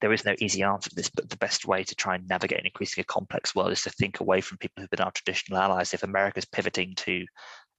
there 0.00 0.12
is 0.12 0.24
no 0.24 0.34
easy 0.40 0.62
answer 0.62 0.90
to 0.90 0.96
this, 0.96 1.10
but 1.10 1.28
the 1.28 1.36
best 1.36 1.66
way 1.66 1.82
to 1.82 1.94
try 1.94 2.14
and 2.14 2.28
navigate 2.28 2.60
an 2.60 2.66
increasingly 2.66 3.04
complex 3.04 3.54
world 3.54 3.72
is 3.72 3.82
to 3.82 3.90
think 3.90 4.20
away 4.20 4.40
from 4.40 4.58
people 4.58 4.80
who've 4.80 4.90
been 4.90 5.00
our 5.00 5.10
traditional 5.10 5.58
allies. 5.58 5.92
If 5.92 6.02
America's 6.02 6.44
pivoting 6.44 6.94
to 6.96 7.24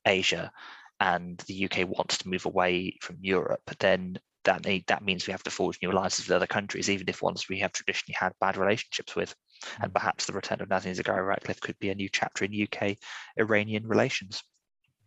Asia 0.06 0.52
and 1.00 1.38
the 1.48 1.66
UK 1.66 1.88
wants 1.88 2.18
to 2.18 2.30
move 2.30 2.46
away 2.46 2.98
from 3.02 3.18
Europe, 3.22 3.62
then 3.80 4.20
that 4.44 4.66
need, 4.66 4.86
that 4.88 5.04
means 5.04 5.28
we 5.28 5.32
have 5.32 5.44
to 5.44 5.52
forge 5.52 5.80
new 5.82 5.92
alliances 5.92 6.28
with 6.28 6.36
other 6.36 6.48
countries, 6.48 6.90
even 6.90 7.08
if 7.08 7.22
ones 7.22 7.48
we 7.48 7.60
have 7.60 7.72
traditionally 7.72 8.16
had 8.20 8.34
bad 8.42 8.58
relationships 8.58 9.16
with. 9.16 9.34
And 9.82 9.92
hmm. 9.92 9.94
perhaps 9.94 10.26
the 10.26 10.34
return 10.34 10.62
of 10.62 10.70
Nazanin 10.70 10.98
Zaghari 10.98 11.26
Ratcliffe 11.26 11.62
could 11.62 11.78
be 11.80 11.90
a 11.90 11.96
new 11.96 12.10
chapter 12.10 12.46
in 12.46 12.68
UK 12.68 12.98
Iranian 13.38 13.88
relations. 13.88 14.44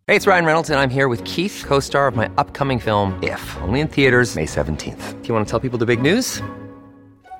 Hey, 0.09 0.17
it's 0.17 0.27
Ryan 0.27 0.45
Reynolds, 0.45 0.71
and 0.71 0.81
I'm 0.81 0.91
here 0.91 1.07
with 1.07 1.25
Keith, 1.25 1.65
co 1.67 1.79
star 1.81 2.09
of 2.09 2.17
my 2.17 2.31
upcoming 2.37 2.81
film, 2.81 3.19
If, 3.23 3.57
only 3.63 3.81
in 3.81 3.89
theaters, 3.89 4.35
May 4.35 4.47
17th. 4.47 5.23
Do 5.23 5.29
you 5.29 5.35
want 5.35 5.47
to 5.47 5.51
tell 5.51 5.61
people 5.61 5.79
the 5.79 5.87
big 5.87 6.03
news? 6.03 6.43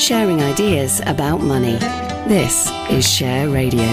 sharing 0.00 0.40
ideas 0.40 1.02
about 1.04 1.42
money. 1.42 1.76
This 2.26 2.70
is 2.88 3.06
Share 3.06 3.50
Radio. 3.50 3.84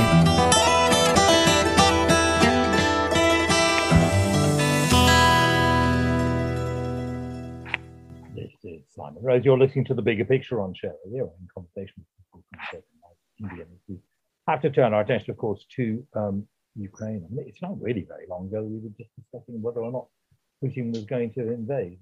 This 8.34 8.54
is 8.64 8.84
Simon 8.96 9.22
Rose. 9.22 9.44
You're 9.44 9.60
listening 9.60 9.84
to 9.86 9.94
the 9.94 10.02
bigger 10.02 10.24
picture 10.24 10.62
on 10.62 10.74
Share 10.74 10.96
Radio 11.06 11.26
in 11.42 11.48
conversation 11.54 11.96
with 11.98 12.42
people 12.62 12.84
from 13.38 13.50
India. 13.52 13.66
We 13.90 13.98
have 14.48 14.62
to 14.62 14.70
turn 14.70 14.94
our 14.94 15.02
attention, 15.02 15.32
of 15.32 15.38
course, 15.38 15.66
to 15.76 16.08
um, 16.16 16.48
Ukraine. 16.78 17.28
It's 17.46 17.62
not 17.62 17.82
really 17.82 18.06
very 18.08 18.28
long 18.30 18.48
ago 18.48 18.64
we 18.64 18.80
were 18.80 18.96
just 18.98 19.10
discussing 19.20 19.62
whether 19.62 19.82
or 19.82 19.92
not 19.92 20.08
Putin 20.64 20.94
was 20.94 21.04
going 21.04 21.34
to 21.34 21.52
invade. 21.52 22.00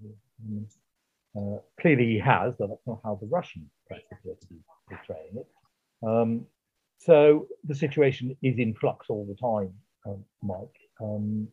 Uh, 1.36 1.58
clearly, 1.80 2.06
he 2.06 2.20
has, 2.20 2.54
but 2.58 2.70
that's 2.70 2.88
not 2.88 3.02
how 3.04 3.16
the 3.22 3.28
Russian 3.28 3.70
press 3.88 4.02
appear 4.12 4.36
to 4.40 4.48
be 4.48 4.56
portraying 4.88 5.38
it. 5.38 5.48
Um, 6.06 6.46
so 6.98 7.48
the 7.66 7.76
situation 7.76 8.36
is 8.42 8.58
in 8.58 8.74
flux 8.74 9.08
all 9.10 9.26
the 9.26 9.36
time, 9.36 9.74
um, 10.06 10.24
Mike. 10.42 10.80
Um, 11.02 11.48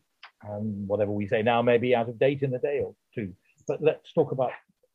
and 0.45 0.87
whatever 0.89 1.11
we 1.11 1.27
say 1.27 1.43
now 1.43 1.63
may 1.63 1.79
be 1.79 1.95
out 1.95 2.09
of 2.09 2.19
date 2.19 2.43
in 2.43 2.55
a 2.55 2.59
day 2.59 2.81
or 2.85 2.95
two. 3.15 3.33
But 3.67 3.83
let's 3.83 4.13
talk 4.13 4.33
about 4.33 4.51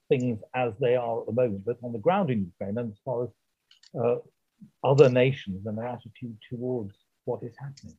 things 0.10 0.40
as 0.56 0.74
they 0.80 0.96
are 0.96 1.22
at 1.22 1.26
the 1.26 1.34
moment, 1.34 1.66
but 1.66 1.78
on 1.84 1.94
the 1.94 2.00
ground 2.00 2.30
in 2.30 2.46
Ukraine, 2.46 2.78
and 2.78 2.92
as 2.92 3.00
far 3.04 3.26
as 3.26 3.30
uh, 4.02 4.16
other 4.84 5.10
nations 5.10 5.66
and 5.66 5.78
their 5.78 5.88
attitude 5.88 6.38
towards 6.50 6.94
what 7.26 7.44
is 7.44 7.56
happening 7.60 7.98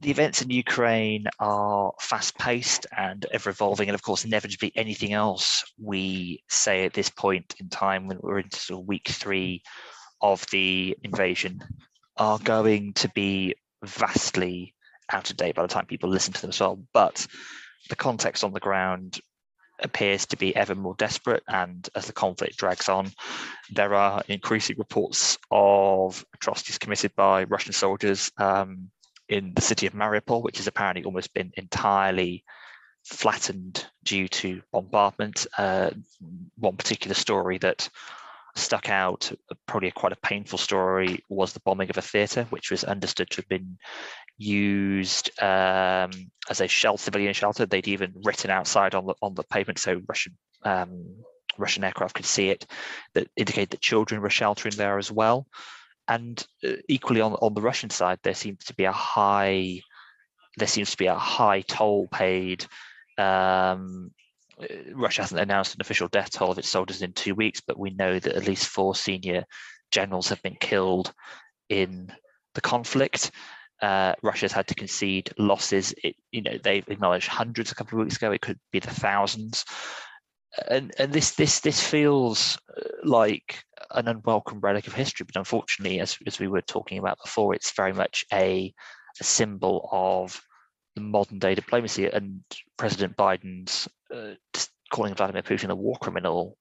the 0.00 0.10
events 0.10 0.40
in 0.40 0.50
Ukraine 0.50 1.26
are 1.38 1.92
fast 2.00 2.36
paced 2.38 2.86
and 2.96 3.26
ever 3.32 3.50
evolving, 3.50 3.88
and 3.88 3.94
of 3.94 4.02
course, 4.02 4.24
inevitably, 4.24 4.72
anything 4.74 5.12
else 5.12 5.64
we 5.78 6.42
say 6.48 6.86
at 6.86 6.94
this 6.94 7.10
point 7.10 7.54
in 7.60 7.68
time 7.68 8.06
when 8.06 8.18
we're 8.22 8.38
into 8.38 8.58
sort 8.58 8.80
of 8.80 8.86
week 8.88 9.08
three 9.08 9.62
of 10.22 10.44
the 10.50 10.96
invasion 11.02 11.62
are 12.16 12.38
going 12.38 12.92
to 12.94 13.08
be 13.10 13.54
vastly 13.84 14.74
out 15.10 15.30
of 15.30 15.36
date 15.36 15.54
by 15.54 15.62
the 15.62 15.68
time 15.68 15.86
people 15.86 16.08
listen 16.08 16.32
to 16.32 16.40
them 16.40 16.50
as 16.50 16.60
well. 16.60 16.82
But 16.92 17.26
the 17.88 17.96
context 17.96 18.42
on 18.44 18.52
the 18.52 18.60
ground 18.60 19.20
appears 19.82 20.26
to 20.26 20.36
be 20.36 20.54
ever 20.54 20.74
more 20.74 20.94
desperate. 20.96 21.42
And 21.48 21.88
as 21.94 22.06
the 22.06 22.12
conflict 22.12 22.58
drags 22.58 22.88
on, 22.88 23.10
there 23.70 23.94
are 23.94 24.22
increasing 24.28 24.76
reports 24.78 25.38
of 25.50 26.24
atrocities 26.34 26.78
committed 26.78 27.14
by 27.16 27.44
Russian 27.44 27.72
soldiers 27.72 28.30
um, 28.38 28.90
in 29.30 29.54
the 29.54 29.62
city 29.62 29.86
of 29.86 29.94
Mariupol, 29.94 30.42
which 30.42 30.58
has 30.58 30.66
apparently 30.66 31.04
almost 31.04 31.32
been 31.32 31.52
entirely 31.56 32.44
flattened 33.04 33.86
due 34.04 34.28
to 34.28 34.60
bombardment. 34.72 35.46
Uh, 35.56 35.90
one 36.58 36.76
particular 36.76 37.14
story 37.14 37.56
that 37.58 37.88
stuck 38.56 38.90
out, 38.90 39.32
probably 39.66 39.88
a 39.88 39.92
quite 39.92 40.12
a 40.12 40.16
painful 40.16 40.58
story, 40.58 41.24
was 41.28 41.52
the 41.52 41.60
bombing 41.60 41.88
of 41.88 41.96
a 41.96 42.02
theatre, 42.02 42.44
which 42.50 42.70
was 42.70 42.84
understood 42.84 43.30
to 43.30 43.36
have 43.36 43.48
been 43.48 43.78
used 44.36 45.30
um, 45.40 46.10
as 46.50 46.60
a 46.60 46.66
shell 46.66 46.96
civilian 46.96 47.32
shelter. 47.32 47.64
They'd 47.64 47.88
even 47.88 48.12
written 48.24 48.50
outside 48.50 48.94
on 48.94 49.06
the 49.06 49.14
on 49.22 49.34
the 49.34 49.44
pavement 49.44 49.78
so 49.78 50.02
Russian 50.08 50.36
um, 50.64 51.04
Russian 51.56 51.84
aircraft 51.84 52.14
could 52.14 52.24
see 52.24 52.48
it, 52.48 52.66
that 53.14 53.28
indicate 53.36 53.70
that 53.70 53.80
children 53.80 54.20
were 54.20 54.30
sheltering 54.30 54.74
there 54.76 54.98
as 54.98 55.12
well. 55.12 55.46
And 56.10 56.44
uh, 56.66 56.72
equally 56.88 57.22
on 57.22 57.34
on 57.34 57.54
the 57.54 57.62
Russian 57.62 57.88
side, 57.88 58.18
there 58.22 58.34
seems 58.34 58.64
to 58.64 58.74
be 58.74 58.84
a 58.84 58.92
high 58.92 59.80
there 60.56 60.68
seems 60.68 60.90
to 60.90 60.96
be 60.96 61.06
a 61.06 61.14
high 61.14 61.62
toll 61.62 62.08
paid. 62.08 62.66
Um, 63.16 64.10
uh, 64.60 64.66
Russia 64.92 65.22
hasn't 65.22 65.40
announced 65.40 65.74
an 65.74 65.80
official 65.80 66.08
death 66.08 66.30
toll 66.32 66.50
of 66.50 66.58
its 66.58 66.68
soldiers 66.68 67.02
in 67.02 67.12
two 67.12 67.34
weeks, 67.34 67.60
but 67.60 67.78
we 67.78 67.90
know 67.90 68.18
that 68.18 68.34
at 68.34 68.46
least 68.46 68.66
four 68.66 68.94
senior 68.94 69.44
generals 69.90 70.28
have 70.28 70.42
been 70.42 70.56
killed 70.60 71.12
in 71.68 72.12
the 72.54 72.60
conflict. 72.60 73.30
Uh, 73.80 74.14
Russia's 74.22 74.52
had 74.52 74.66
to 74.66 74.74
concede 74.74 75.30
losses. 75.38 75.94
It, 76.04 76.16
you 76.32 76.42
know, 76.42 76.58
they've 76.62 76.86
acknowledged 76.88 77.28
hundreds 77.28 77.72
a 77.72 77.74
couple 77.74 77.98
of 77.98 78.04
weeks 78.04 78.16
ago. 78.16 78.32
It 78.32 78.42
could 78.42 78.58
be 78.72 78.80
the 78.80 78.90
thousands, 78.90 79.64
and 80.68 80.92
and 80.98 81.12
this 81.12 81.32
this 81.32 81.60
this 81.60 81.82
feels 81.82 82.58
uh, 82.76 82.80
like 83.04 83.64
an 83.92 84.08
unwelcome 84.08 84.60
relic 84.60 84.86
of 84.86 84.94
history. 84.94 85.24
But 85.24 85.38
unfortunately, 85.38 86.00
as 86.00 86.18
as 86.26 86.38
we 86.38 86.48
were 86.48 86.62
talking 86.62 86.98
about 86.98 87.18
before, 87.24 87.54
it's 87.54 87.72
very 87.72 87.92
much 87.92 88.24
a, 88.32 88.72
a 89.20 89.24
symbol 89.24 89.88
of 89.92 90.40
modern 90.98 91.38
day 91.38 91.54
diplomacy. 91.54 92.06
And 92.06 92.42
President 92.76 93.16
Biden's 93.16 93.88
uh, 94.14 94.34
calling 94.90 95.14
Vladimir 95.14 95.42
Putin 95.42 95.70
a 95.70 95.74
war 95.74 95.96
criminal 96.00 96.56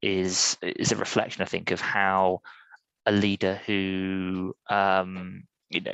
is 0.00 0.56
is 0.62 0.92
a 0.92 0.96
reflection, 0.96 1.42
I 1.42 1.46
think, 1.46 1.70
of 1.70 1.80
how 1.80 2.40
a 3.06 3.12
leader 3.12 3.60
who 3.66 4.54
um, 4.68 5.44
you 5.70 5.80
know 5.80 5.92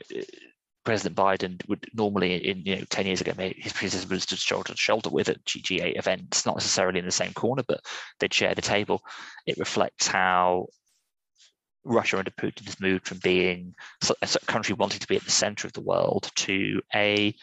President 0.88 1.16
Biden 1.16 1.68
would 1.68 1.84
normally, 1.92 2.36
in 2.48 2.64
you 2.64 2.76
know, 2.76 2.84
ten 2.88 3.04
years 3.04 3.20
ago, 3.20 3.34
his 3.36 3.74
predecessor 3.74 4.08
was 4.08 4.22
stood 4.22 4.38
shoulder 4.38 4.72
to 4.72 4.78
shoulder 4.78 5.10
with 5.10 5.28
at 5.28 5.44
G8 5.44 5.98
events, 5.98 6.46
not 6.46 6.56
necessarily 6.56 6.98
in 6.98 7.04
the 7.04 7.10
same 7.10 7.34
corner, 7.34 7.62
but 7.68 7.84
they'd 8.18 8.32
share 8.32 8.54
the 8.54 8.62
table. 8.62 9.02
It 9.46 9.58
reflects 9.58 10.06
how 10.06 10.68
Russia 11.84 12.16
under 12.16 12.30
Putin 12.30 12.64
has 12.64 12.80
moved 12.80 13.06
from 13.06 13.18
being 13.18 13.74
a 14.22 14.26
country 14.46 14.74
wanting 14.74 15.00
to 15.00 15.06
be 15.06 15.16
at 15.16 15.24
the 15.24 15.30
center 15.30 15.66
of 15.66 15.74
the 15.74 15.82
world 15.82 16.30
to 16.36 16.80
a, 16.94 17.34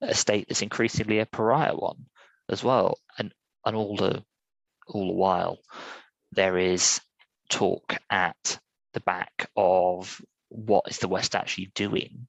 a 0.00 0.14
state 0.14 0.46
that's 0.46 0.62
increasingly 0.62 1.18
a 1.18 1.26
pariah 1.26 1.74
one 1.74 2.04
as 2.50 2.62
well. 2.62 3.00
And 3.18 3.34
and 3.66 3.74
all 3.74 3.96
the 3.96 4.22
all 4.86 5.08
the 5.08 5.14
while, 5.14 5.58
there 6.30 6.56
is 6.56 7.00
talk 7.50 7.96
at 8.10 8.60
the 8.92 9.00
back 9.00 9.50
of 9.56 10.22
what 10.50 10.84
is 10.88 10.98
the 10.98 11.08
West 11.08 11.34
actually 11.34 11.72
doing 11.74 12.28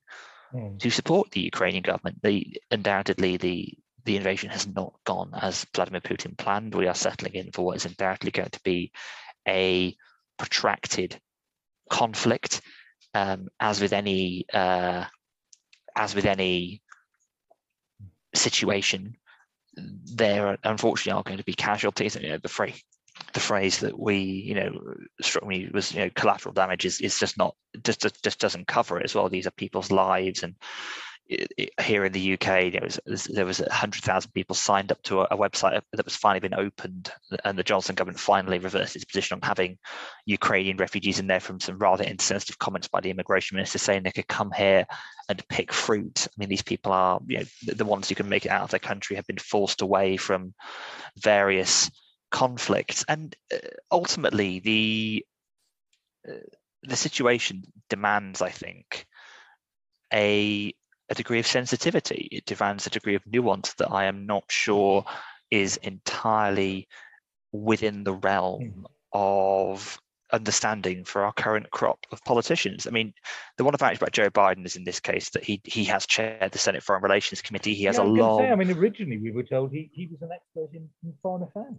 mm. 0.53 0.79
to 0.79 0.89
support 0.89 1.31
the 1.31 1.41
Ukrainian 1.41 1.83
government. 1.83 2.21
The 2.21 2.61
undoubtedly 2.71 3.37
the 3.37 3.73
the 4.05 4.17
invasion 4.17 4.49
has 4.49 4.67
not 4.67 4.93
gone 5.05 5.31
as 5.33 5.65
Vladimir 5.73 6.01
Putin 6.01 6.37
planned. 6.37 6.75
We 6.75 6.87
are 6.87 6.95
settling 6.95 7.35
in 7.35 7.51
for 7.51 7.63
what 7.63 7.77
is 7.77 7.85
undoubtedly 7.85 8.31
going 8.31 8.49
to 8.49 8.59
be 8.63 8.91
a 9.47 9.95
protracted 10.37 11.17
conflict. 11.89 12.61
Um, 13.13 13.47
as 13.59 13.79
with 13.79 13.93
any 13.93 14.45
uh, 14.53 15.05
as 15.95 16.15
with 16.15 16.25
any 16.25 16.81
situation, 18.35 19.15
there 19.75 20.57
unfortunately 20.63 21.17
are 21.17 21.23
going 21.23 21.37
to 21.37 21.43
be 21.43 21.53
casualties. 21.53 22.13
The 22.15 22.49
phrase 22.49 22.83
the 23.33 23.39
phrase 23.39 23.79
that 23.79 23.97
we 23.99 24.17
you 24.17 24.55
know 24.55 24.71
struck 25.21 25.45
me 25.45 25.69
was 25.73 25.93
you 25.93 25.99
know 25.99 26.09
collateral 26.15 26.53
damage 26.53 26.85
is, 26.85 27.01
is 27.01 27.19
just 27.19 27.37
not 27.37 27.55
just, 27.83 28.01
just 28.23 28.39
doesn't 28.39 28.67
cover 28.67 28.99
it 28.99 29.05
as 29.05 29.15
well. 29.15 29.29
These 29.29 29.47
are 29.47 29.51
people's 29.51 29.91
lives. 29.91 30.43
And 30.43 30.55
it, 31.25 31.51
it, 31.57 31.81
here 31.81 32.03
in 32.03 32.11
the 32.11 32.33
UK 32.33 32.71
there 32.71 32.81
was 32.83 32.99
there 33.29 33.45
was 33.45 33.61
100,000 33.61 34.31
people 34.31 34.55
signed 34.55 34.91
up 34.91 35.01
to 35.03 35.21
a, 35.21 35.23
a, 35.31 35.37
website 35.37 35.81
that 35.93 36.05
was 36.05 36.17
finally 36.17 36.41
been 36.41 36.53
opened 36.53 37.11
and 37.45 37.57
the 37.57 37.63
Johnson 37.63 37.95
government 37.95 38.19
finally 38.19 38.59
reversed 38.59 38.97
its 38.97 39.05
position 39.05 39.35
on 39.35 39.47
having 39.47 39.77
Ukrainian 40.25 40.75
refugees 40.75 41.19
in 41.19 41.27
there 41.27 41.39
from 41.39 41.61
some 41.61 41.77
rather 41.77 42.03
insensitive 42.03 42.59
comments 42.59 42.89
by 42.89 42.99
the 42.99 43.09
immigration 43.09 43.55
minister 43.55 43.77
saying 43.77 44.03
they 44.03 44.11
could 44.11 44.27
come 44.27 44.51
here 44.51 44.85
and 45.29 45.47
pick 45.47 45.71
fruit. 45.71 46.27
I 46.27 46.33
mean 46.37 46.49
these 46.49 46.61
people 46.61 46.91
are 46.91 47.21
you 47.25 47.39
know 47.39 47.45
the, 47.67 47.75
the 47.75 47.85
ones 47.85 48.09
who 48.09 48.15
can 48.15 48.27
make 48.27 48.45
it 48.45 48.51
out 48.51 48.63
of 48.63 48.71
their 48.71 48.79
country 48.79 49.15
have 49.15 49.27
been 49.27 49.37
forced 49.37 49.81
away 49.81 50.17
from 50.17 50.53
various 51.17 51.89
conflicts, 52.33 53.05
and 53.07 53.33
uh, 53.53 53.57
ultimately 53.91 54.59
the 54.59 55.25
uh, 56.27 56.33
the 56.81 56.97
situation 56.97 57.63
demands, 57.89 58.41
I 58.41 58.49
think, 58.49 59.05
a 60.11 60.73
a 61.09 61.15
degree 61.15 61.39
of 61.39 61.47
sensitivity. 61.47 62.27
It 62.31 62.45
demands 62.45 62.87
a 62.87 62.89
degree 62.89 63.15
of 63.15 63.25
nuance 63.25 63.73
that 63.75 63.91
I 63.91 64.05
am 64.05 64.25
not 64.25 64.45
sure 64.49 65.05
is 65.51 65.77
entirely 65.77 66.87
within 67.51 68.03
the 68.03 68.13
realm 68.13 68.61
mm. 68.61 68.83
of 69.13 69.99
understanding 70.31 71.05
for 71.05 71.23
our 71.23 71.33
current 71.33 71.69
crop 71.69 71.99
of 72.11 72.23
politicians. 72.23 72.87
I 72.87 72.89
mean, 72.89 73.13
the 73.57 73.63
one 73.63 73.75
advantage 73.75 73.99
about 73.99 74.11
Joe 74.11 74.31
Biden 74.31 74.65
is 74.65 74.75
in 74.75 74.83
this 74.83 74.99
case 74.99 75.29
that 75.31 75.43
he 75.43 75.61
he 75.63 75.83
has 75.85 76.07
chaired 76.07 76.51
the 76.51 76.57
Senate 76.57 76.81
Foreign 76.81 77.03
Relations 77.03 77.43
Committee. 77.43 77.75
He 77.75 77.83
has 77.83 77.97
yeah, 77.97 78.05
a 78.05 78.05
long. 78.05 78.39
Say, 78.39 78.49
I 78.49 78.55
mean, 78.55 78.71
originally 78.71 79.19
we 79.19 79.31
were 79.31 79.43
told 79.43 79.71
he, 79.71 79.91
he 79.93 80.07
was 80.07 80.23
an 80.23 80.31
expert 80.33 80.69
in, 80.73 80.89
in 81.03 81.13
foreign 81.21 81.43
affairs. 81.43 81.75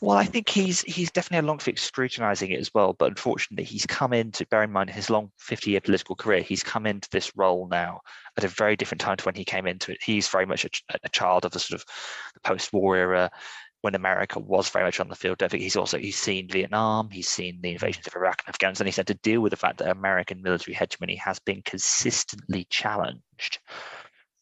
Well, 0.00 0.16
I 0.16 0.24
think 0.24 0.48
he's 0.48 0.82
he's 0.82 1.10
definitely 1.10 1.46
a 1.46 1.48
long 1.48 1.58
fix 1.58 1.82
scrutinizing 1.82 2.50
it 2.50 2.60
as 2.60 2.72
well. 2.74 2.92
But 2.92 3.08
unfortunately, 3.10 3.64
he's 3.64 3.86
come 3.86 4.12
into 4.12 4.46
bear 4.46 4.62
in 4.62 4.72
mind 4.72 4.90
his 4.90 5.10
long 5.10 5.30
50 5.38 5.70
year 5.70 5.80
political 5.80 6.14
career. 6.16 6.42
He's 6.42 6.62
come 6.62 6.86
into 6.86 7.08
this 7.10 7.34
role 7.36 7.68
now 7.68 8.00
at 8.36 8.44
a 8.44 8.48
very 8.48 8.76
different 8.76 9.00
time 9.00 9.16
to 9.16 9.24
when 9.24 9.34
he 9.34 9.44
came 9.44 9.66
into 9.66 9.92
it. 9.92 9.98
He's 10.02 10.28
very 10.28 10.46
much 10.46 10.64
a, 10.64 10.68
a 11.02 11.08
child 11.08 11.44
of 11.44 11.52
the 11.52 11.60
sort 11.60 11.80
of 11.80 11.86
the 12.34 12.40
post-war 12.40 12.96
era 12.96 13.30
when 13.82 13.94
America 13.94 14.38
was 14.38 14.68
very 14.68 14.84
much 14.84 15.00
on 15.00 15.08
the 15.08 15.14
field. 15.14 15.42
I 15.42 15.48
think 15.48 15.62
he's 15.62 15.76
also 15.76 15.98
he's 15.98 16.16
seen 16.16 16.48
Vietnam, 16.48 17.08
he's 17.10 17.28
seen 17.28 17.60
the 17.62 17.72
invasions 17.72 18.06
of 18.06 18.16
Iraq 18.16 18.42
and 18.44 18.52
Afghanistan. 18.52 18.86
He's 18.86 18.96
had 18.96 19.06
to 19.06 19.14
deal 19.14 19.40
with 19.40 19.50
the 19.50 19.56
fact 19.56 19.78
that 19.78 19.90
American 19.90 20.42
military 20.42 20.74
hegemony 20.74 21.16
has 21.16 21.38
been 21.38 21.62
consistently 21.62 22.66
challenged 22.68 23.60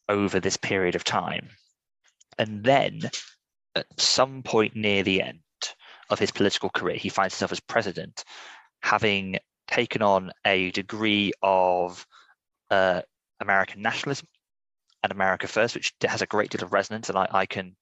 over 0.08 0.40
this 0.40 0.56
period 0.56 0.94
of 0.94 1.04
time. 1.04 1.48
And 2.38 2.64
then 2.64 3.00
at 3.74 3.86
some 3.98 4.42
point 4.42 4.76
near 4.76 5.02
the 5.02 5.22
end 5.22 5.40
of 6.10 6.18
his 6.18 6.30
political 6.30 6.70
career, 6.70 6.96
he 6.96 7.08
finds 7.08 7.34
himself 7.34 7.52
as 7.52 7.60
president, 7.60 8.24
having 8.80 9.38
taken 9.68 10.02
on 10.02 10.30
a 10.44 10.70
degree 10.72 11.32
of 11.42 12.06
uh, 12.70 13.02
American 13.40 13.82
nationalism 13.82 14.28
and 15.02 15.12
America 15.12 15.46
First, 15.46 15.74
which 15.74 15.94
has 16.02 16.22
a 16.22 16.26
great 16.26 16.50
deal 16.50 16.64
of 16.64 16.72
resonance. 16.72 17.08
And 17.08 17.18
I, 17.18 17.28
I 17.30 17.46
can 17.46 17.76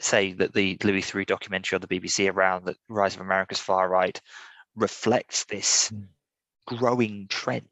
say 0.00 0.32
that 0.34 0.52
the 0.52 0.76
Louis 0.84 1.02
Theroux 1.02 1.26
documentary 1.26 1.76
on 1.76 1.80
the 1.80 1.88
BBC 1.88 2.32
around 2.32 2.64
the 2.64 2.76
rise 2.88 3.14
of 3.14 3.20
America's 3.20 3.58
far 3.58 3.88
right 3.88 4.20
reflects 4.76 5.44
this 5.44 5.90
mm. 5.90 6.06
growing 6.66 7.26
trend 7.28 7.66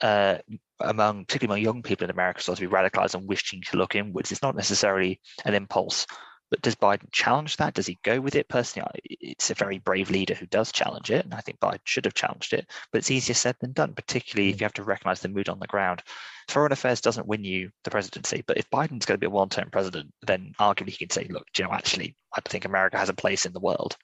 uh, 0.00 0.38
among 0.80 1.24
particularly 1.24 1.62
among 1.62 1.74
young 1.74 1.82
people 1.82 2.04
in 2.04 2.10
America 2.10 2.42
starts 2.42 2.60
to 2.60 2.68
be 2.68 2.74
radicalized 2.74 3.14
and 3.14 3.28
wishing 3.28 3.62
to 3.62 3.76
look 3.76 3.94
inwards. 3.94 4.32
It's 4.32 4.42
not 4.42 4.56
necessarily 4.56 5.20
an 5.44 5.54
impulse, 5.54 6.06
but 6.50 6.62
does 6.62 6.76
Biden 6.76 7.10
challenge 7.10 7.56
that? 7.56 7.74
Does 7.74 7.86
he 7.86 7.98
go 8.04 8.20
with 8.20 8.36
it? 8.36 8.48
Personally, 8.48 8.88
it's 9.04 9.50
a 9.50 9.54
very 9.54 9.78
brave 9.78 10.10
leader 10.10 10.34
who 10.34 10.46
does 10.46 10.70
challenge 10.70 11.10
it, 11.10 11.24
and 11.24 11.34
I 11.34 11.40
think 11.40 11.58
Biden 11.58 11.80
should 11.84 12.04
have 12.04 12.14
challenged 12.14 12.52
it. 12.52 12.70
But 12.92 12.98
it's 12.98 13.10
easier 13.10 13.34
said 13.34 13.56
than 13.60 13.72
done, 13.72 13.94
particularly 13.94 14.50
if 14.50 14.56
mm. 14.56 14.60
you 14.60 14.64
have 14.64 14.74
to 14.74 14.84
recognize 14.84 15.20
the 15.20 15.28
mood 15.28 15.48
on 15.48 15.58
the 15.58 15.66
ground. 15.66 16.02
Foreign 16.48 16.72
affairs 16.72 17.00
doesn't 17.00 17.26
win 17.26 17.42
you 17.42 17.70
the 17.82 17.90
presidency, 17.90 18.44
but 18.46 18.58
if 18.58 18.70
Biden's 18.70 19.06
going 19.06 19.16
to 19.16 19.18
be 19.18 19.26
a 19.26 19.30
one-term 19.30 19.70
president, 19.70 20.12
then 20.22 20.52
arguably 20.60 20.90
he 20.90 20.98
can 20.98 21.10
say, 21.10 21.26
"Look, 21.28 21.46
you 21.56 21.64
know, 21.64 21.72
actually, 21.72 22.14
I 22.32 22.40
think 22.42 22.64
America 22.64 22.98
has 22.98 23.08
a 23.08 23.14
place 23.14 23.46
in 23.46 23.52
the 23.52 23.60
world." 23.60 23.96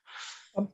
Um, 0.57 0.71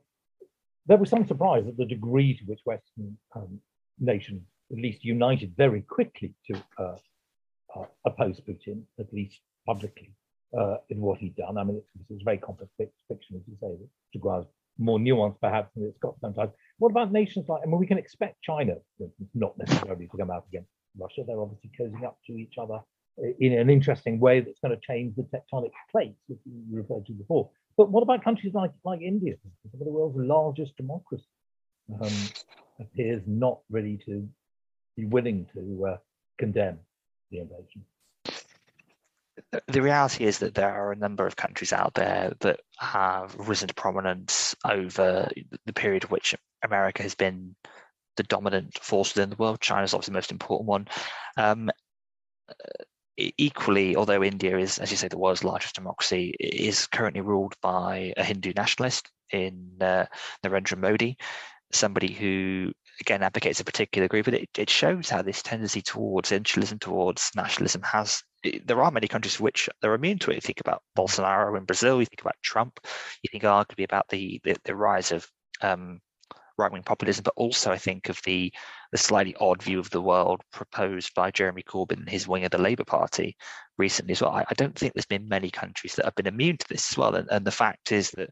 there 0.85 0.97
was 0.97 1.09
some 1.09 1.27
surprise 1.27 1.67
at 1.67 1.77
the 1.77 1.85
degree 1.85 2.37
to 2.37 2.43
which 2.45 2.61
Western 2.63 3.17
um, 3.35 3.59
nations 3.99 4.41
at 4.71 4.77
least 4.77 5.03
united 5.03 5.53
very 5.55 5.81
quickly 5.81 6.33
to 6.49 6.61
uh, 6.77 6.97
uh, 7.75 7.85
oppose 8.05 8.39
Putin, 8.41 8.83
at 8.99 9.11
least 9.13 9.39
publicly, 9.65 10.11
uh, 10.57 10.77
in 10.89 10.99
what 10.99 11.19
he'd 11.19 11.35
done. 11.35 11.57
I 11.57 11.63
mean, 11.63 11.77
it's, 11.77 12.09
was 12.09 12.21
very 12.23 12.37
complex 12.37 12.71
fiction, 13.07 13.35
as 13.35 13.41
you 13.47 13.57
say, 13.61 13.75
requires 14.15 14.45
more 14.77 14.99
nuance 14.99 15.37
perhaps 15.41 15.73
than 15.75 15.85
it's 15.85 15.97
got 15.97 16.19
sometimes. 16.21 16.51
what 16.77 16.91
about 16.91 17.11
nations 17.11 17.49
like? 17.49 17.61
I 17.63 17.65
mean, 17.65 17.79
we 17.79 17.87
can 17.87 17.97
expect 17.97 18.41
China 18.43 18.75
not 19.33 19.57
necessarily 19.57 20.07
to 20.07 20.17
come 20.17 20.31
out 20.31 20.45
against 20.49 20.69
Russia. 20.97 21.23
They're 21.25 21.41
obviously 21.41 21.71
cozying 21.79 22.05
up 22.05 22.17
to 22.27 22.33
each 22.33 22.55
other 22.61 22.79
in 23.39 23.53
an 23.53 23.69
interesting 23.69 24.19
way 24.19 24.41
that's 24.41 24.59
going 24.59 24.75
to 24.75 24.81
change 24.85 25.15
the 25.15 25.23
tectonic 25.23 25.71
plates, 25.91 26.19
which 26.27 26.39
you 26.45 26.61
referred 26.71 27.05
to 27.07 27.13
before. 27.13 27.49
But 27.75 27.89
what 27.89 28.03
about 28.03 28.23
countries 28.23 28.53
like, 28.53 28.71
like 28.83 29.01
India, 29.01 29.35
some 29.71 29.81
of 29.81 29.85
the 29.85 29.91
world's 29.91 30.17
largest 30.17 30.77
democracy, 30.77 31.25
um, 32.01 32.13
appears 32.79 33.23
not 33.25 33.59
ready 33.69 33.97
to 34.05 34.27
be 34.97 35.05
willing 35.05 35.47
to 35.53 35.85
uh, 35.85 35.97
condemn 36.37 36.79
the 37.31 37.39
invasion? 37.39 37.85
The 39.67 39.81
reality 39.81 40.25
is 40.25 40.39
that 40.39 40.55
there 40.55 40.73
are 40.73 40.91
a 40.91 40.97
number 40.97 41.25
of 41.25 41.35
countries 41.35 41.71
out 41.71 41.93
there 41.93 42.33
that 42.39 42.59
have 42.79 43.35
risen 43.35 43.67
to 43.67 43.73
prominence 43.73 44.55
over 44.65 45.29
the 45.65 45.73
period 45.73 46.05
which 46.05 46.35
America 46.63 47.03
has 47.03 47.15
been 47.15 47.55
the 48.17 48.23
dominant 48.23 48.77
force 48.79 49.13
within 49.13 49.29
the 49.29 49.35
world. 49.35 49.61
China 49.61 49.83
is 49.83 49.93
obviously 49.93 50.11
the 50.11 50.17
most 50.17 50.31
important 50.31 50.67
one. 50.67 50.87
Um, 51.37 51.69
equally, 53.17 53.95
although 53.95 54.23
India 54.23 54.57
is, 54.57 54.79
as 54.79 54.91
you 54.91 54.97
say, 54.97 55.07
the 55.07 55.17
world's 55.17 55.43
largest 55.43 55.75
democracy, 55.75 56.35
is 56.39 56.87
currently 56.87 57.21
ruled 57.21 57.55
by 57.61 58.13
a 58.17 58.23
Hindu 58.23 58.53
nationalist 58.55 59.09
in 59.31 59.77
uh, 59.81 60.05
Narendra 60.43 60.77
Modi, 60.77 61.17
somebody 61.71 62.11
who 62.11 62.71
again 62.99 63.23
advocates 63.23 63.59
a 63.59 63.65
particular 63.65 64.07
group, 64.07 64.25
but 64.25 64.33
it, 64.33 64.49
it 64.57 64.69
shows 64.69 65.09
how 65.09 65.21
this 65.21 65.41
tendency 65.41 65.81
towards 65.81 66.31
insulism, 66.31 66.79
towards 66.79 67.31
nationalism 67.35 67.81
has. 67.83 68.23
There 68.65 68.81
are 68.81 68.91
many 68.91 69.07
countries 69.07 69.39
which 69.39 69.69
they're 69.81 69.93
immune 69.93 70.19
to 70.19 70.31
it. 70.31 70.35
You 70.35 70.41
think 70.41 70.61
about 70.61 70.83
Bolsonaro 70.97 71.57
in 71.57 71.65
Brazil. 71.65 71.99
You 71.99 72.05
think 72.05 72.21
about 72.21 72.35
Trump. 72.43 72.79
You 73.23 73.29
think 73.31 73.43
arguably 73.43 73.83
about 73.83 74.07
the 74.09 74.39
the, 74.43 74.55
the 74.63 74.75
rise 74.75 75.11
of 75.11 75.27
um, 75.61 75.99
right 76.57 76.71
wing 76.71 76.83
populism, 76.83 77.23
but 77.23 77.33
also 77.35 77.71
I 77.71 77.77
think 77.77 78.09
of 78.09 78.21
the 78.23 78.51
the 78.91 78.97
slightly 78.97 79.35
odd 79.39 79.61
view 79.61 79.79
of 79.79 79.89
the 79.89 80.01
world 80.01 80.41
proposed 80.51 81.13
by 81.13 81.31
Jeremy 81.31 81.63
Corbyn 81.63 81.99
and 81.99 82.09
his 82.09 82.27
wing 82.27 82.45
of 82.45 82.51
the 82.51 82.57
Labour 82.57 82.85
Party 82.85 83.35
recently 83.77 84.13
as 84.13 84.21
well. 84.21 84.31
I, 84.31 84.45
I 84.49 84.53
don't 84.53 84.77
think 84.77 84.93
there's 84.93 85.05
been 85.05 85.27
many 85.27 85.49
countries 85.49 85.95
that 85.95 86.05
have 86.05 86.15
been 86.15 86.27
immune 86.27 86.57
to 86.57 86.67
this 86.69 86.91
as 86.91 86.97
well. 86.97 87.15
And, 87.15 87.27
and 87.29 87.45
the 87.45 87.51
fact 87.51 87.91
is 87.91 88.11
that 88.11 88.29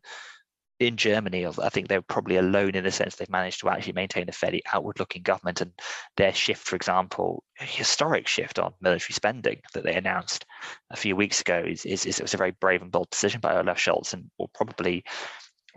in 0.80 0.98
Germany, 0.98 1.46
I 1.46 1.70
think 1.70 1.88
they're 1.88 2.02
probably 2.02 2.36
alone 2.36 2.72
in 2.76 2.84
the 2.84 2.92
sense 2.92 3.16
they've 3.16 3.30
managed 3.30 3.62
to 3.62 3.70
actually 3.70 3.94
maintain 3.94 4.28
a 4.28 4.34
fairly 4.34 4.62
outward 4.74 5.00
looking 5.00 5.22
government. 5.22 5.62
And 5.62 5.72
their 6.18 6.34
shift, 6.34 6.68
for 6.68 6.76
example, 6.76 7.44
historic 7.56 8.28
shift 8.28 8.60
on 8.60 8.74
military 8.82 9.14
spending 9.14 9.62
that 9.74 9.84
they 9.86 9.96
announced 9.96 10.46
a 10.92 10.98
few 10.98 11.16
weeks 11.16 11.40
ago 11.40 11.64
is, 11.66 11.86
is, 11.86 12.06
is 12.06 12.20
it 12.20 12.24
was 12.24 12.34
a 12.34 12.38
very 12.38 12.52
brave 12.52 12.82
and 12.82 12.92
bold 12.92 13.10
decision 13.10 13.40
by 13.40 13.56
Olaf 13.56 13.78
Scholz 13.78 14.14
and 14.14 14.30
will 14.38 14.52
probably 14.54 15.04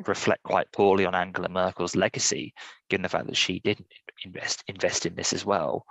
reflect 0.07 0.43
quite 0.43 0.71
poorly 0.73 1.05
on 1.05 1.15
Angela 1.15 1.49
Merkel's 1.49 1.97
legacy, 1.97 2.53
given 2.89 3.03
the 3.03 3.09
fact 3.09 3.27
that 3.27 3.37
she 3.37 3.61
didn't 3.61 3.89
invest 4.25 4.65
invest 4.67 5.07
in 5.07 5.15
this 5.15 5.33
as 5.33 5.45
well. 5.45 5.85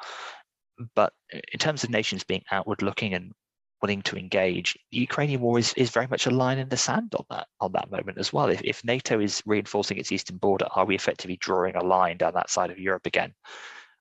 But 0.96 1.14
uh, 1.34 1.40
in 1.54 1.60
terms 1.60 1.84
of 1.84 1.90
nations 1.90 2.24
being 2.24 2.44
outward 2.52 2.82
looking 2.82 3.14
and 3.14 3.34
willing 3.82 4.02
to 4.04 4.18
engage, 4.18 4.78
the 4.92 4.98
Ukrainian 4.98 5.42
war 5.42 5.60
is, 5.60 5.74
is 5.74 5.92
very 5.92 6.08
much 6.08 6.26
a 6.26 6.32
line 6.32 6.58
in 6.58 6.70
the 6.70 6.78
sand 6.78 7.14
on 7.16 7.26
that 7.30 7.48
on 7.60 7.72
that 7.74 7.92
moment 7.92 8.18
as 8.18 8.34
well. 8.34 8.50
If, 8.50 8.62
if 8.64 8.84
NATO 8.84 9.20
is 9.20 9.44
reinforcing 9.46 9.98
its 9.98 10.12
eastern 10.12 10.38
border, 10.38 10.68
are 10.72 10.86
we 10.86 10.96
effectively 10.96 11.38
drawing 11.38 11.76
a 11.76 11.84
line 11.84 12.18
down 12.18 12.34
that 12.34 12.50
side 12.50 12.72
of 12.72 12.80
Europe 12.80 13.06
again 13.06 13.34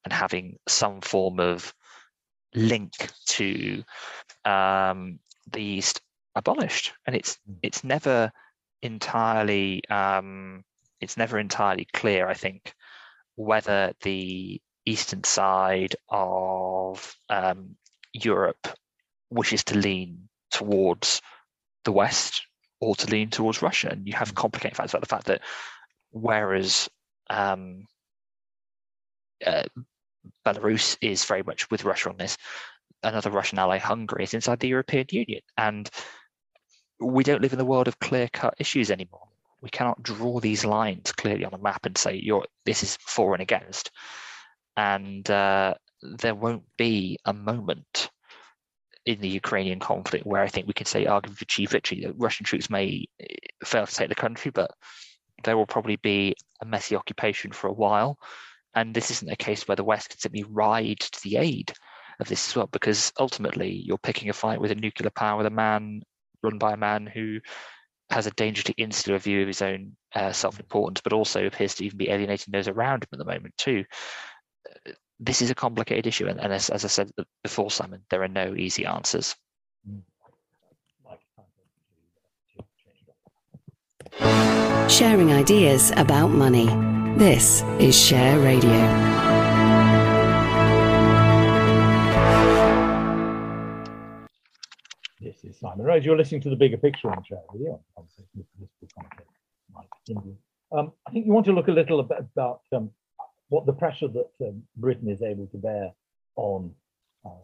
and 0.05 0.13
having 0.13 0.59
some 0.69 1.01
form 1.01 1.41
of 1.41 1.75
link 2.55 2.93
to 3.27 3.85
um, 4.45 5.19
the 5.53 5.63
East 5.63 6.01
abolished? 6.35 6.93
And 7.07 7.15
it's 7.15 7.39
it's 7.63 7.85
never 7.85 8.33
entirely 8.83 9.83
um, 9.91 10.65
it's 11.01 11.17
never 11.17 11.39
entirely 11.39 11.87
clear, 11.93 12.27
I 12.27 12.35
think, 12.35 12.73
whether 13.35 13.93
the 14.01 14.61
eastern 14.87 15.25
side 15.25 15.97
of 16.09 17.15
um, 17.29 17.77
Europe 18.13 18.69
wishes 19.31 19.65
to 19.65 19.79
lean 19.79 20.29
towards 20.51 21.21
the 21.85 21.93
West 21.93 22.43
or 22.81 22.95
to 22.97 23.07
lean 23.09 23.31
towards 23.31 23.63
Russia. 23.63 23.89
And 23.91 24.07
you 24.07 24.15
have 24.15 24.35
complicated 24.35 24.77
facts 24.77 24.93
about 24.93 25.01
the 25.03 25.09
fact 25.09 25.27
that 25.27 25.43
whereas 26.11 26.89
um, 27.31 27.87
uh, 29.45 29.65
Belarus 30.45 30.97
is 31.01 31.25
very 31.25 31.43
much 31.43 31.71
with 31.71 31.85
Russia 31.85 32.11
on 32.11 32.17
this, 32.17 32.37
another 33.03 33.31
Russian 33.31 33.59
ally, 33.59 33.79
Hungary, 33.79 34.25
is 34.25 34.35
inside 34.35 34.61
the 34.61 34.69
European 34.69 35.07
Union. 35.11 35.41
And 35.57 35.89
we 37.01 37.25
don't 37.25 37.43
live 37.43 37.53
in 37.53 37.59
the 37.59 37.65
world 37.65 37.89
of 37.89 37.99
clear 37.99 38.29
cut 38.33 38.55
issues 38.59 38.91
anymore. 38.91 39.29
We 39.63 39.71
cannot 39.71 40.03
draw 40.03 40.41
these 40.41 40.65
lines 40.65 41.13
clearly 41.13 41.45
on 41.45 41.55
a 41.55 41.59
map 41.59 41.87
and 41.87 41.97
say 41.97 42.21
you're 42.23 42.47
this 42.65 42.83
is 42.83 42.97
for 43.01 43.35
and 43.35 43.43
against. 43.43 43.91
And 44.77 45.29
uh, 45.31 45.75
there 46.03 46.35
won't 46.35 46.65
be 46.77 47.19
a 47.25 47.33
moment 47.33 48.11
in 49.07 49.21
the 49.21 49.29
Ukrainian 49.29 49.79
conflict 49.79 50.27
where 50.27 50.43
I 50.43 50.49
think 50.49 50.67
we 50.67 50.75
can 50.75 50.87
say 50.87 51.05
arguably 51.05 51.41
achieve 51.43 51.71
victory. 51.71 52.07
Russian 52.17 52.45
troops 52.45 52.69
may 52.69 53.07
eh, 53.21 53.27
fail 53.65 53.87
to 53.87 53.95
take 53.95 54.09
the 54.09 54.15
country, 54.15 54.51
but 54.51 54.73
there 55.45 55.57
will 55.57 55.67
probably 55.67 55.97
be 55.97 56.35
a 56.61 56.67
messy 56.67 56.97
occupation 56.97 57.53
for 57.53 57.69
a 57.69 57.73
while. 57.73 58.19
And 58.75 58.93
this 58.93 59.11
isn't 59.11 59.31
a 59.31 59.37
case 59.37 59.67
where 59.67 59.77
the 59.77 59.85
West 59.85 60.11
can 60.11 60.19
simply 60.19 60.45
ride 60.45 61.01
to 61.01 61.23
the 61.23 61.37
aid 61.37 61.73
of 62.21 62.29
this 62.29 62.49
as 62.49 62.57
well, 62.57 62.67
because 62.67 63.13
ultimately 63.19 63.71
you're 63.71 63.99
picking 63.99 64.29
a 64.29 64.33
fight 64.33 64.61
with 64.61 64.73
a 64.73 64.75
nuclear 64.75 65.11
power 65.11 65.39
with 65.39 65.47
a 65.47 65.51
man 65.51 66.03
run 66.43 66.59
by 66.59 66.73
a 66.73 66.77
man 66.77 67.07
who 67.07 67.39
has 68.11 68.27
a 68.27 68.31
dangerously 68.33 68.75
insular 68.77 69.19
view 69.19 69.43
of 69.43 69.49
his 69.49 69.63
own 69.63 69.97
uh, 70.15 70.33
self-importance, 70.33 71.01
but 71.01 71.13
also 71.13 71.47
appears 71.47 71.75
to 71.75 71.85
even 71.85 71.99
be 71.99 72.11
alienating 72.11 72.53
those 72.53 72.69
around 72.69 73.03
him 73.03 73.09
at 73.13 73.19
the 73.19 73.25
moment 73.25 73.55
too. 73.57 73.85
This 75.19 75.41
is 75.41 75.51
a 75.51 75.55
complicated 75.55 76.07
issue, 76.07 76.27
and, 76.27 76.39
and 76.39 76.53
as, 76.53 76.69
as, 76.69 76.85
I 76.85 76.89
said 76.89 77.11
before, 77.43 77.71
Simon, 77.71 78.03
there 78.11 78.23
are 78.23 78.29
no 78.29 78.55
easy 78.55 78.85
answers. 78.85 79.35
Sharing 84.89 85.33
ideas 85.33 85.91
about 85.97 86.29
money. 86.29 86.67
This 87.17 87.63
is 87.79 87.99
Share 87.99 88.39
Radio. 88.41 88.71
This 95.19 95.43
is 95.45 95.59
Simon 95.59 95.87
Rose. 95.87 96.05
You're 96.05 96.19
listening 96.19 96.43
to 96.43 96.51
the 96.51 96.57
bigger 96.57 96.77
picture 96.77 97.11
on 97.11 97.25
Share 97.25 97.41
Radio. 97.55 97.81
Um, 100.73 100.93
I 101.07 101.11
think 101.11 101.25
you 101.25 101.33
want 101.33 101.47
to 101.47 101.53
look 101.53 101.69
a 101.69 101.73
little 101.73 102.03
bit 102.03 102.19
about 102.19 102.61
um, 102.73 102.91
what 103.49 103.67
the 103.67 103.73
pressure 103.73 104.09
that 104.09 104.31
um, 104.47 104.63
Britain 104.77 105.09
is 105.09 105.23
able 105.23 105.47
to 105.49 105.57
bear 105.59 105.93
on 106.37 106.73
um, 107.25 107.41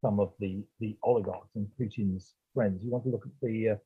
some 0.00 0.20
of 0.20 0.32
the, 0.38 0.62
the 0.80 0.96
oligarchs 1.02 1.54
and 1.54 1.68
Putin's 1.78 2.34
friends. 2.54 2.82
You 2.84 2.90
want 2.90 3.04
to 3.04 3.10
look 3.10 3.26
at 3.26 3.32
the 3.42 3.70
uh, 3.70 3.76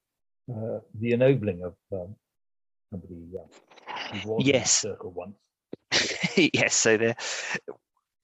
uh, 0.52 0.80
the 0.98 1.12
ennobling 1.12 1.62
of 1.62 1.74
um, 1.92 2.14
somebody 2.90 3.14
uh, 3.38 4.18
who 4.18 4.28
was 4.28 4.46
yes. 4.46 4.84
in 4.84 4.90
the 4.90 4.96
circle 4.96 5.12
once. 5.12 5.36
yes, 6.54 6.74
so 6.74 6.96
there 6.96 7.16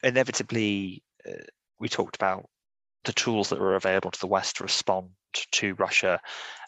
inevitably 0.02 1.02
uh, 1.28 1.44
we 1.78 1.88
talked 1.88 2.16
about 2.16 2.48
the 3.04 3.12
tools 3.12 3.48
that 3.48 3.60
were 3.60 3.76
available 3.76 4.10
to 4.10 4.20
the 4.20 4.26
West 4.26 4.56
to 4.56 4.64
respond 4.64 5.08
to 5.52 5.74
Russia. 5.74 6.20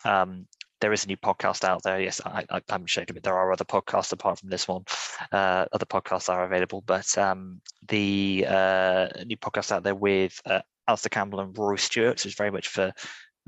Um, 0.04 0.46
there 0.80 0.92
is 0.92 1.04
a 1.04 1.08
new 1.08 1.16
podcast 1.16 1.64
out 1.64 1.82
there. 1.82 2.00
Yes, 2.00 2.20
I, 2.24 2.44
am 2.68 2.84
ashamed 2.84 3.10
of 3.10 3.16
it. 3.16 3.22
There 3.22 3.36
are 3.36 3.52
other 3.52 3.64
podcasts 3.64 4.12
apart 4.12 4.38
from 4.38 4.48
this 4.48 4.68
one. 4.68 4.84
Uh, 5.32 5.66
other 5.72 5.86
podcasts 5.86 6.28
are 6.28 6.44
available, 6.44 6.82
but 6.86 7.16
um, 7.18 7.60
the 7.88 8.46
uh, 8.48 9.08
new 9.26 9.36
podcast 9.36 9.72
out 9.72 9.82
there 9.82 9.94
with 9.94 10.40
uh, 10.46 10.60
Alastair 10.86 11.10
Campbell 11.10 11.40
and 11.40 11.56
Rory 11.56 11.78
Stewart, 11.78 12.20
so 12.20 12.26
it's 12.26 12.36
very 12.36 12.50
much 12.50 12.68
for 12.68 12.92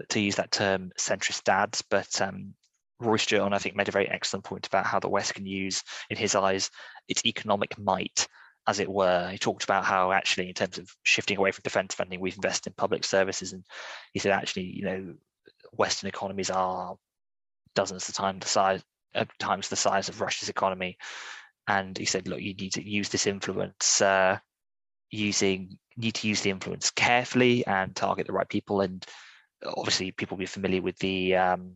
to 0.08 0.20
use 0.20 0.36
that 0.36 0.50
term 0.50 0.92
centrist 0.98 1.44
dads, 1.44 1.82
but 1.82 2.20
um, 2.20 2.54
Rory 3.00 3.18
Stewart, 3.18 3.52
I 3.52 3.58
think, 3.58 3.76
made 3.76 3.88
a 3.88 3.92
very 3.92 4.08
excellent 4.08 4.44
point 4.44 4.66
about 4.66 4.86
how 4.86 4.98
the 4.98 5.08
West 5.08 5.34
can 5.34 5.46
use, 5.46 5.82
in 6.08 6.16
his 6.16 6.34
eyes, 6.34 6.70
its 7.08 7.24
economic 7.24 7.78
might 7.78 8.26
as 8.66 8.78
it 8.78 8.88
were. 8.88 9.28
He 9.30 9.38
talked 9.38 9.64
about 9.64 9.84
how 9.84 10.12
actually, 10.12 10.48
in 10.48 10.54
terms 10.54 10.78
of 10.78 10.90
shifting 11.02 11.38
away 11.38 11.52
from 11.52 11.62
defence 11.62 11.94
funding, 11.94 12.20
we've 12.20 12.36
invested 12.36 12.70
in 12.70 12.74
public 12.74 13.04
services, 13.04 13.52
and 13.52 13.64
he 14.12 14.18
said 14.18 14.32
actually, 14.32 14.64
you 14.64 14.84
know, 14.84 15.14
Western 15.72 16.08
economies 16.08 16.50
are 16.50 16.96
dozens 17.74 18.08
of 18.08 18.14
times 18.14 18.40
the 18.40 18.48
size 18.48 18.82
uh, 19.14 19.24
times 19.38 19.68
the 19.68 19.76
size 19.76 20.08
of 20.08 20.20
Russia's 20.20 20.48
economy, 20.48 20.96
and 21.66 21.98
he 21.98 22.04
said, 22.04 22.28
look, 22.28 22.40
you 22.40 22.54
need 22.54 22.72
to 22.74 22.88
use 22.88 23.08
this 23.08 23.26
influence. 23.26 24.00
Uh, 24.00 24.38
using 25.10 25.78
need 25.96 26.14
to 26.14 26.28
use 26.28 26.40
the 26.40 26.50
influence 26.50 26.90
carefully 26.90 27.66
and 27.66 27.94
target 27.94 28.26
the 28.26 28.32
right 28.32 28.48
people 28.48 28.80
and 28.80 29.04
obviously 29.76 30.12
people 30.12 30.36
will 30.36 30.40
be 30.40 30.46
familiar 30.46 30.80
with 30.80 30.96
the 30.98 31.34
um, 31.34 31.74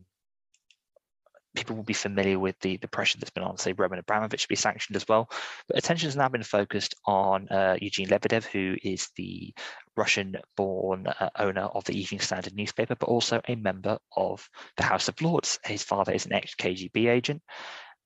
people 1.55 1.75
will 1.75 1.83
be 1.83 1.93
familiar 1.93 2.37
with 2.37 2.59
the, 2.59 2.77
the 2.77 2.87
pressure 2.87 3.17
that's 3.17 3.31
been 3.31 3.43
on, 3.43 3.57
say, 3.57 3.73
Roman 3.73 3.99
Abramovich 3.99 4.43
to 4.43 4.47
be 4.47 4.55
sanctioned 4.55 4.95
as 4.95 5.07
well. 5.07 5.29
But 5.67 5.77
attention 5.77 6.07
has 6.07 6.15
now 6.15 6.29
been 6.29 6.43
focused 6.43 6.95
on 7.05 7.47
uh, 7.49 7.77
Eugene 7.81 8.09
Lebedev, 8.09 8.43
who 8.45 8.75
is 8.83 9.09
the 9.15 9.53
Russian 9.95 10.37
born 10.55 11.07
uh, 11.07 11.29
owner 11.37 11.63
of 11.63 11.83
the 11.85 11.97
Evening 11.97 12.21
Standard 12.21 12.53
newspaper, 12.55 12.95
but 12.95 13.09
also 13.09 13.41
a 13.47 13.55
member 13.55 13.97
of 14.15 14.47
the 14.77 14.83
House 14.83 15.07
of 15.07 15.21
Lords. 15.21 15.59
His 15.65 15.83
father 15.83 16.11
is 16.11 16.25
an 16.25 16.33
ex 16.33 16.55
KGB 16.55 17.09
agent, 17.09 17.41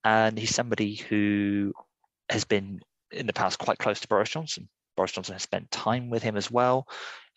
and 0.03 0.37
he's 0.37 0.53
somebody 0.53 0.95
who 0.95 1.73
has 2.29 2.45
been 2.45 2.79
in 3.11 3.25
the 3.25 3.33
past 3.33 3.59
quite 3.59 3.79
close 3.79 3.99
to 3.99 4.07
Boris 4.07 4.29
Johnson. 4.29 4.69
Boris 4.99 5.13
Johnson 5.13 5.35
has 5.35 5.43
spent 5.43 5.71
time 5.71 6.09
with 6.09 6.21
him 6.21 6.35
as 6.35 6.51
well. 6.51 6.85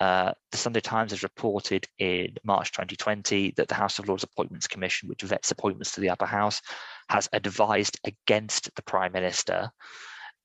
Uh, 0.00 0.32
the 0.50 0.58
Sunday 0.58 0.80
Times 0.80 1.12
has 1.12 1.22
reported 1.22 1.86
in 2.00 2.34
March 2.42 2.72
2020 2.72 3.52
that 3.56 3.68
the 3.68 3.74
House 3.76 4.00
of 4.00 4.08
Lords 4.08 4.24
Appointments 4.24 4.66
Commission, 4.66 5.08
which 5.08 5.22
vets 5.22 5.52
appointments 5.52 5.92
to 5.92 6.00
the 6.00 6.10
upper 6.10 6.26
house, 6.26 6.60
has 7.08 7.28
advised 7.32 8.00
against 8.04 8.74
the 8.74 8.82
Prime 8.82 9.12
Minister 9.12 9.70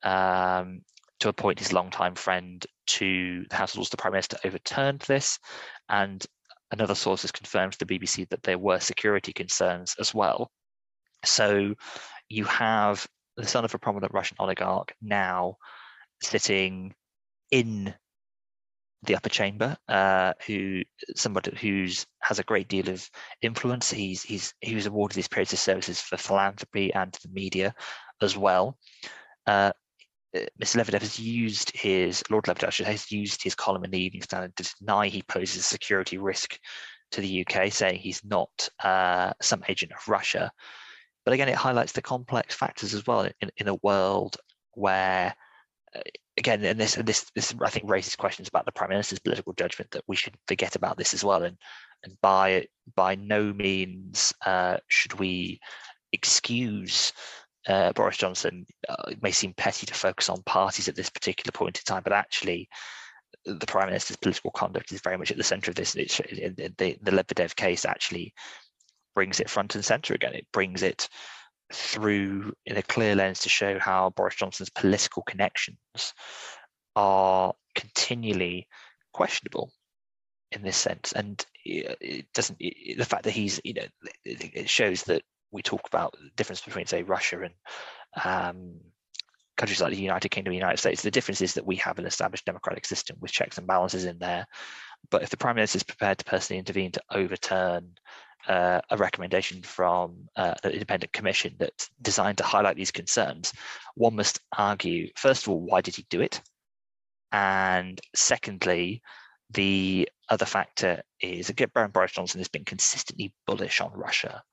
um, 0.03 0.81
to 1.19 1.29
appoint 1.29 1.57
his 1.57 1.73
longtime 1.73 2.13
friend 2.13 2.63
to 2.85 3.45
the 3.49 3.55
House 3.55 3.71
of 3.71 3.77
Lords. 3.77 3.89
The 3.89 3.97
Prime 3.97 4.13
Minister 4.13 4.37
overturned 4.45 4.99
this, 5.07 5.39
and 5.89 6.23
another 6.69 6.93
source 6.93 7.23
has 7.23 7.31
confirmed 7.31 7.73
to 7.73 7.83
the 7.83 7.97
BBC 7.97 8.29
that 8.29 8.43
there 8.43 8.59
were 8.59 8.79
security 8.79 9.33
concerns 9.33 9.95
as 9.99 10.13
well. 10.13 10.51
So 11.25 11.73
you 12.29 12.43
have 12.43 13.07
the 13.37 13.47
son 13.47 13.65
of 13.65 13.73
a 13.73 13.79
prominent 13.79 14.13
Russian 14.13 14.37
oligarch 14.39 14.93
now 15.01 15.57
sitting 16.21 16.93
in 17.51 17.93
the 19.03 19.15
upper 19.15 19.29
chamber, 19.29 19.77
uh, 19.87 20.33
who 20.45 20.81
somebody 21.15 21.55
who's 21.55 22.05
has 22.19 22.39
a 22.39 22.43
great 22.43 22.67
deal 22.67 22.89
of 22.89 23.09
influence. 23.41 23.91
He's 23.91 24.23
he's 24.23 24.53
he 24.61 24.75
was 24.75 24.85
awarded 24.85 25.15
these 25.15 25.27
periods 25.27 25.53
of 25.53 25.59
services 25.59 26.01
for 26.01 26.17
philanthropy 26.17 26.93
and 26.93 27.11
the 27.23 27.29
media 27.29 27.73
as 28.21 28.35
well. 28.37 28.77
Uh, 29.45 29.71
Mr. 30.61 30.77
Lebedev 30.77 31.01
has 31.01 31.19
used 31.19 31.71
his 31.75 32.23
Lord 32.29 32.45
Lebedev 32.45 32.85
has 32.85 33.11
used 33.11 33.43
his 33.43 33.55
column 33.55 33.83
in 33.83 33.91
the 33.91 34.01
Evening 34.01 34.21
Standard 34.21 34.55
to 34.57 34.75
deny 34.79 35.07
he 35.07 35.23
poses 35.23 35.57
a 35.57 35.63
security 35.63 36.17
risk 36.17 36.59
to 37.11 37.21
the 37.21 37.45
UK, 37.45 37.71
saying 37.71 37.99
he's 37.99 38.23
not 38.23 38.69
uh, 38.83 39.31
some 39.41 39.63
agent 39.69 39.93
of 39.93 40.07
Russia. 40.07 40.51
But 41.25 41.33
again, 41.33 41.49
it 41.49 41.55
highlights 41.55 41.93
the 41.93 42.01
complex 42.01 42.55
factors 42.55 42.93
as 42.93 43.05
well 43.05 43.27
in, 43.41 43.49
in 43.57 43.67
a 43.67 43.79
world 43.83 44.37
where, 44.73 45.35
again, 46.37 46.63
and 46.63 46.79
this, 46.79 46.97
and 46.97 47.07
this, 47.07 47.29
this 47.35 47.53
I 47.61 47.69
think 47.69 47.89
raises 47.89 48.15
questions 48.15 48.47
about 48.47 48.65
the 48.65 48.71
prime 48.71 48.89
minister's 48.89 49.19
political 49.19 49.53
judgment 49.53 49.91
that 49.91 50.03
we 50.07 50.15
should 50.15 50.35
forget 50.47 50.75
about 50.75 50.97
this 50.97 51.13
as 51.13 51.23
well, 51.23 51.43
and 51.43 51.57
and 52.03 52.15
by 52.21 52.67
by 52.95 53.15
no 53.15 53.53
means 53.53 54.33
uh, 54.45 54.77
should 54.87 55.13
we 55.19 55.59
excuse 56.13 57.13
uh, 57.67 57.91
Boris 57.93 58.17
Johnson. 58.17 58.65
Uh, 58.87 58.95
it 59.09 59.21
may 59.21 59.31
seem 59.31 59.53
petty 59.53 59.85
to 59.85 59.93
focus 59.93 60.29
on 60.29 60.41
parties 60.43 60.87
at 60.87 60.95
this 60.95 61.09
particular 61.09 61.51
point 61.51 61.77
in 61.77 61.83
time, 61.83 62.03
but 62.03 62.13
actually, 62.13 62.69
the 63.45 63.65
prime 63.65 63.87
minister's 63.87 64.17
political 64.17 64.51
conduct 64.51 64.91
is 64.91 65.01
very 65.01 65.17
much 65.17 65.31
at 65.31 65.37
the 65.37 65.43
centre 65.43 65.71
of 65.71 65.75
this. 65.75 65.95
It's, 65.95 66.17
the, 66.17 66.97
the 67.01 67.11
Lebedev 67.11 67.55
case 67.55 67.85
actually 67.85 68.33
brings 69.15 69.39
it 69.39 69.49
front 69.49 69.75
and 69.75 69.83
centre 69.83 70.13
again. 70.13 70.33
It 70.33 70.47
brings 70.53 70.83
it 70.83 71.09
through 71.71 72.53
in 72.65 72.77
a 72.77 72.83
clear 72.83 73.15
lens 73.15 73.41
to 73.41 73.49
show 73.49 73.77
how 73.79 74.11
Boris 74.11 74.35
Johnson's 74.35 74.69
political 74.69 75.23
connections 75.23 76.13
are 76.95 77.53
continually 77.75 78.67
questionable 79.13 79.71
in 80.51 80.61
this 80.61 80.77
sense. 80.77 81.11
And 81.11 81.45
it 81.65 82.27
doesn't, 82.33 82.57
it, 82.59 82.97
the 82.97 83.05
fact 83.05 83.23
that 83.23 83.31
he's, 83.31 83.59
you 83.63 83.73
know, 83.73 83.87
it 84.23 84.69
shows 84.69 85.03
that 85.03 85.23
we 85.51 85.61
talk 85.61 85.81
about 85.87 86.13
the 86.13 86.29
difference 86.35 86.61
between, 86.61 86.85
say, 86.85 87.03
Russia 87.03 87.41
and 87.41 87.53
um, 88.25 88.79
countries 89.57 89.81
like 89.81 89.91
the 89.91 90.01
United 90.01 90.29
Kingdom, 90.29 90.53
United 90.53 90.77
States. 90.77 91.01
The 91.01 91.11
difference 91.11 91.41
is 91.41 91.53
that 91.55 91.65
we 91.65 91.75
have 91.77 91.99
an 91.99 92.05
established 92.05 92.45
democratic 92.45 92.85
system 92.85 93.17
with 93.19 93.31
checks 93.31 93.57
and 93.57 93.67
balances 93.67 94.05
in 94.05 94.19
there. 94.19 94.45
But 95.11 95.23
if 95.23 95.29
the 95.29 95.37
prime 95.37 95.55
minister 95.55 95.77
is 95.77 95.83
prepared 95.83 96.17
to 96.19 96.25
personally 96.25 96.59
intervene 96.59 96.91
to 96.93 97.03
overturn 97.11 97.91
uh, 98.47 98.81
a 98.89 98.97
recommendation 98.97 99.61
from 99.61 100.29
uh, 100.35 100.55
an 100.63 100.71
independent 100.71 101.11
commission 101.13 101.55
that's 101.59 101.89
designed 102.01 102.37
to 102.37 102.43
highlight 102.43 102.75
these 102.75 102.91
concerns, 102.91 103.53
one 103.95 104.15
must 104.15 104.39
argue, 104.57 105.09
first 105.15 105.43
of 105.43 105.49
all, 105.49 105.59
why 105.59 105.81
did 105.81 105.95
he 105.95 106.05
do 106.09 106.21
it? 106.21 106.41
And 107.31 107.99
secondly, 108.15 109.01
the 109.51 110.09
other 110.29 110.45
factor 110.45 111.03
is 111.21 111.49
again, 111.49 111.69
Baron 111.73 111.91
Boris 111.91 112.11
Johnson 112.11 112.39
has 112.39 112.47
been 112.47 112.65
consistently 112.65 113.33
bullish 113.45 113.81
on 113.81 113.91
Russia 113.93 114.43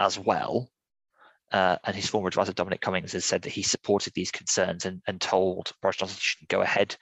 as 0.00 0.18
well. 0.18 0.68
Uh, 1.52 1.76
and 1.84 1.94
his 1.94 2.08
former 2.08 2.28
advisor 2.28 2.52
Dominic 2.52 2.80
Cummings 2.80 3.12
has 3.12 3.24
said 3.24 3.42
that 3.42 3.52
he 3.52 3.62
supported 3.62 4.12
these 4.14 4.32
concerns 4.32 4.84
and, 4.84 5.00
and 5.06 5.20
told 5.20 5.72
Boris 5.80 5.96
Johnson 5.96 6.16
he 6.16 6.20
shouldn't 6.20 6.48
go 6.48 6.60
ahead 6.60 6.96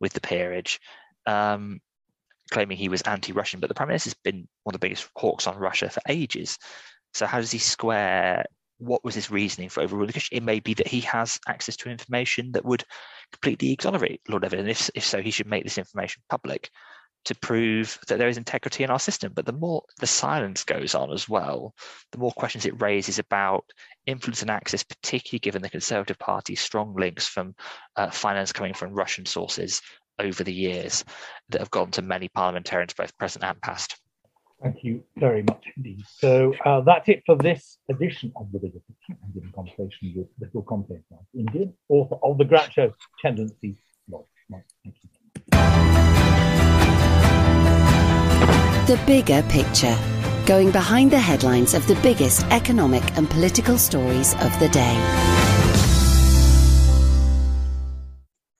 with 0.00 0.14
the 0.14 0.20
peerage, 0.20 0.80
um, 1.26 1.80
claiming 2.50 2.76
he 2.76 2.88
was 2.88 3.02
anti-Russian. 3.02 3.60
But 3.60 3.68
the 3.68 3.74
prime 3.74 3.88
minister's 3.88 4.14
been 4.14 4.48
one 4.64 4.74
of 4.74 4.80
the 4.80 4.86
biggest 4.86 5.08
hawks 5.16 5.46
on 5.46 5.56
Russia 5.56 5.88
for 5.88 6.02
ages. 6.08 6.58
So 7.14 7.26
how 7.26 7.38
does 7.38 7.50
he 7.50 7.58
square? 7.58 8.44
What 8.78 9.04
was 9.04 9.14
his 9.14 9.30
reasoning 9.30 9.68
for 9.68 9.82
overruling? 9.82 10.08
Because 10.08 10.28
it 10.32 10.42
may 10.42 10.60
be 10.60 10.74
that 10.74 10.88
he 10.88 11.00
has 11.00 11.38
access 11.46 11.76
to 11.76 11.90
information 11.90 12.52
that 12.52 12.64
would 12.64 12.84
completely 13.32 13.72
exonerate 13.72 14.22
Lord 14.28 14.44
Evan, 14.44 14.60
and 14.60 14.70
if, 14.70 14.90
if 14.94 15.04
so, 15.04 15.20
he 15.20 15.30
should 15.30 15.46
make 15.46 15.64
this 15.64 15.78
information 15.78 16.22
public 16.28 16.70
to 17.26 17.34
prove 17.34 17.98
that 18.08 18.18
there 18.18 18.28
is 18.28 18.38
integrity 18.38 18.82
in 18.82 18.90
our 18.90 18.98
system. 18.98 19.32
But 19.34 19.44
the 19.44 19.52
more 19.52 19.82
the 19.98 20.06
silence 20.06 20.64
goes 20.64 20.94
on 20.94 21.12
as 21.12 21.28
well, 21.28 21.74
the 22.12 22.18
more 22.18 22.32
questions 22.32 22.64
it 22.64 22.80
raises 22.80 23.18
about 23.18 23.64
influence 24.06 24.40
and 24.40 24.50
access, 24.50 24.82
particularly 24.82 25.40
given 25.40 25.60
the 25.60 25.68
Conservative 25.68 26.18
Party's 26.18 26.60
strong 26.60 26.94
links 26.96 27.26
from 27.26 27.54
uh, 27.96 28.10
finance 28.10 28.52
coming 28.52 28.72
from 28.72 28.94
Russian 28.94 29.26
sources 29.26 29.82
over 30.20 30.44
the 30.44 30.52
years 30.52 31.04
that 31.48 31.60
have 31.60 31.70
gone 31.70 31.90
to 31.92 32.02
many 32.02 32.28
parliamentarians, 32.28 32.94
both 32.94 33.16
present 33.18 33.44
and 33.44 33.60
past. 33.60 33.96
Thank 34.62 34.84
you 34.84 35.02
very 35.16 35.42
much 35.42 35.64
indeed. 35.76 36.04
So 36.06 36.54
uh, 36.66 36.82
that's 36.82 37.08
it 37.08 37.22
for 37.24 37.36
this 37.36 37.78
edition 37.90 38.30
of 38.36 38.52
the 38.52 38.58
Bigger 38.58 38.80
Picture. 38.86 39.18
I'm 39.22 39.42
in 39.42 39.50
conversation 39.52 40.12
with 40.14 40.26
Little 40.38 40.62
Content 40.62 41.02
Indian, 41.34 41.72
author 41.88 42.16
of 42.22 42.36
The 42.36 42.44
Groucho 42.44 42.92
Tendency 43.22 43.78
blog. 44.06 44.26
Thank 44.50 44.64
you. 44.84 45.10
The 48.86 49.00
bigger 49.06 49.42
picture. 49.48 49.96
Going 50.46 50.72
behind 50.72 51.10
the 51.10 51.18
headlines 51.18 51.74
of 51.74 51.86
the 51.86 51.94
biggest 51.96 52.44
economic 52.46 53.04
and 53.16 53.30
political 53.30 53.78
stories 53.78 54.34
of 54.34 54.58
the 54.58 54.68
day. 54.68 55.49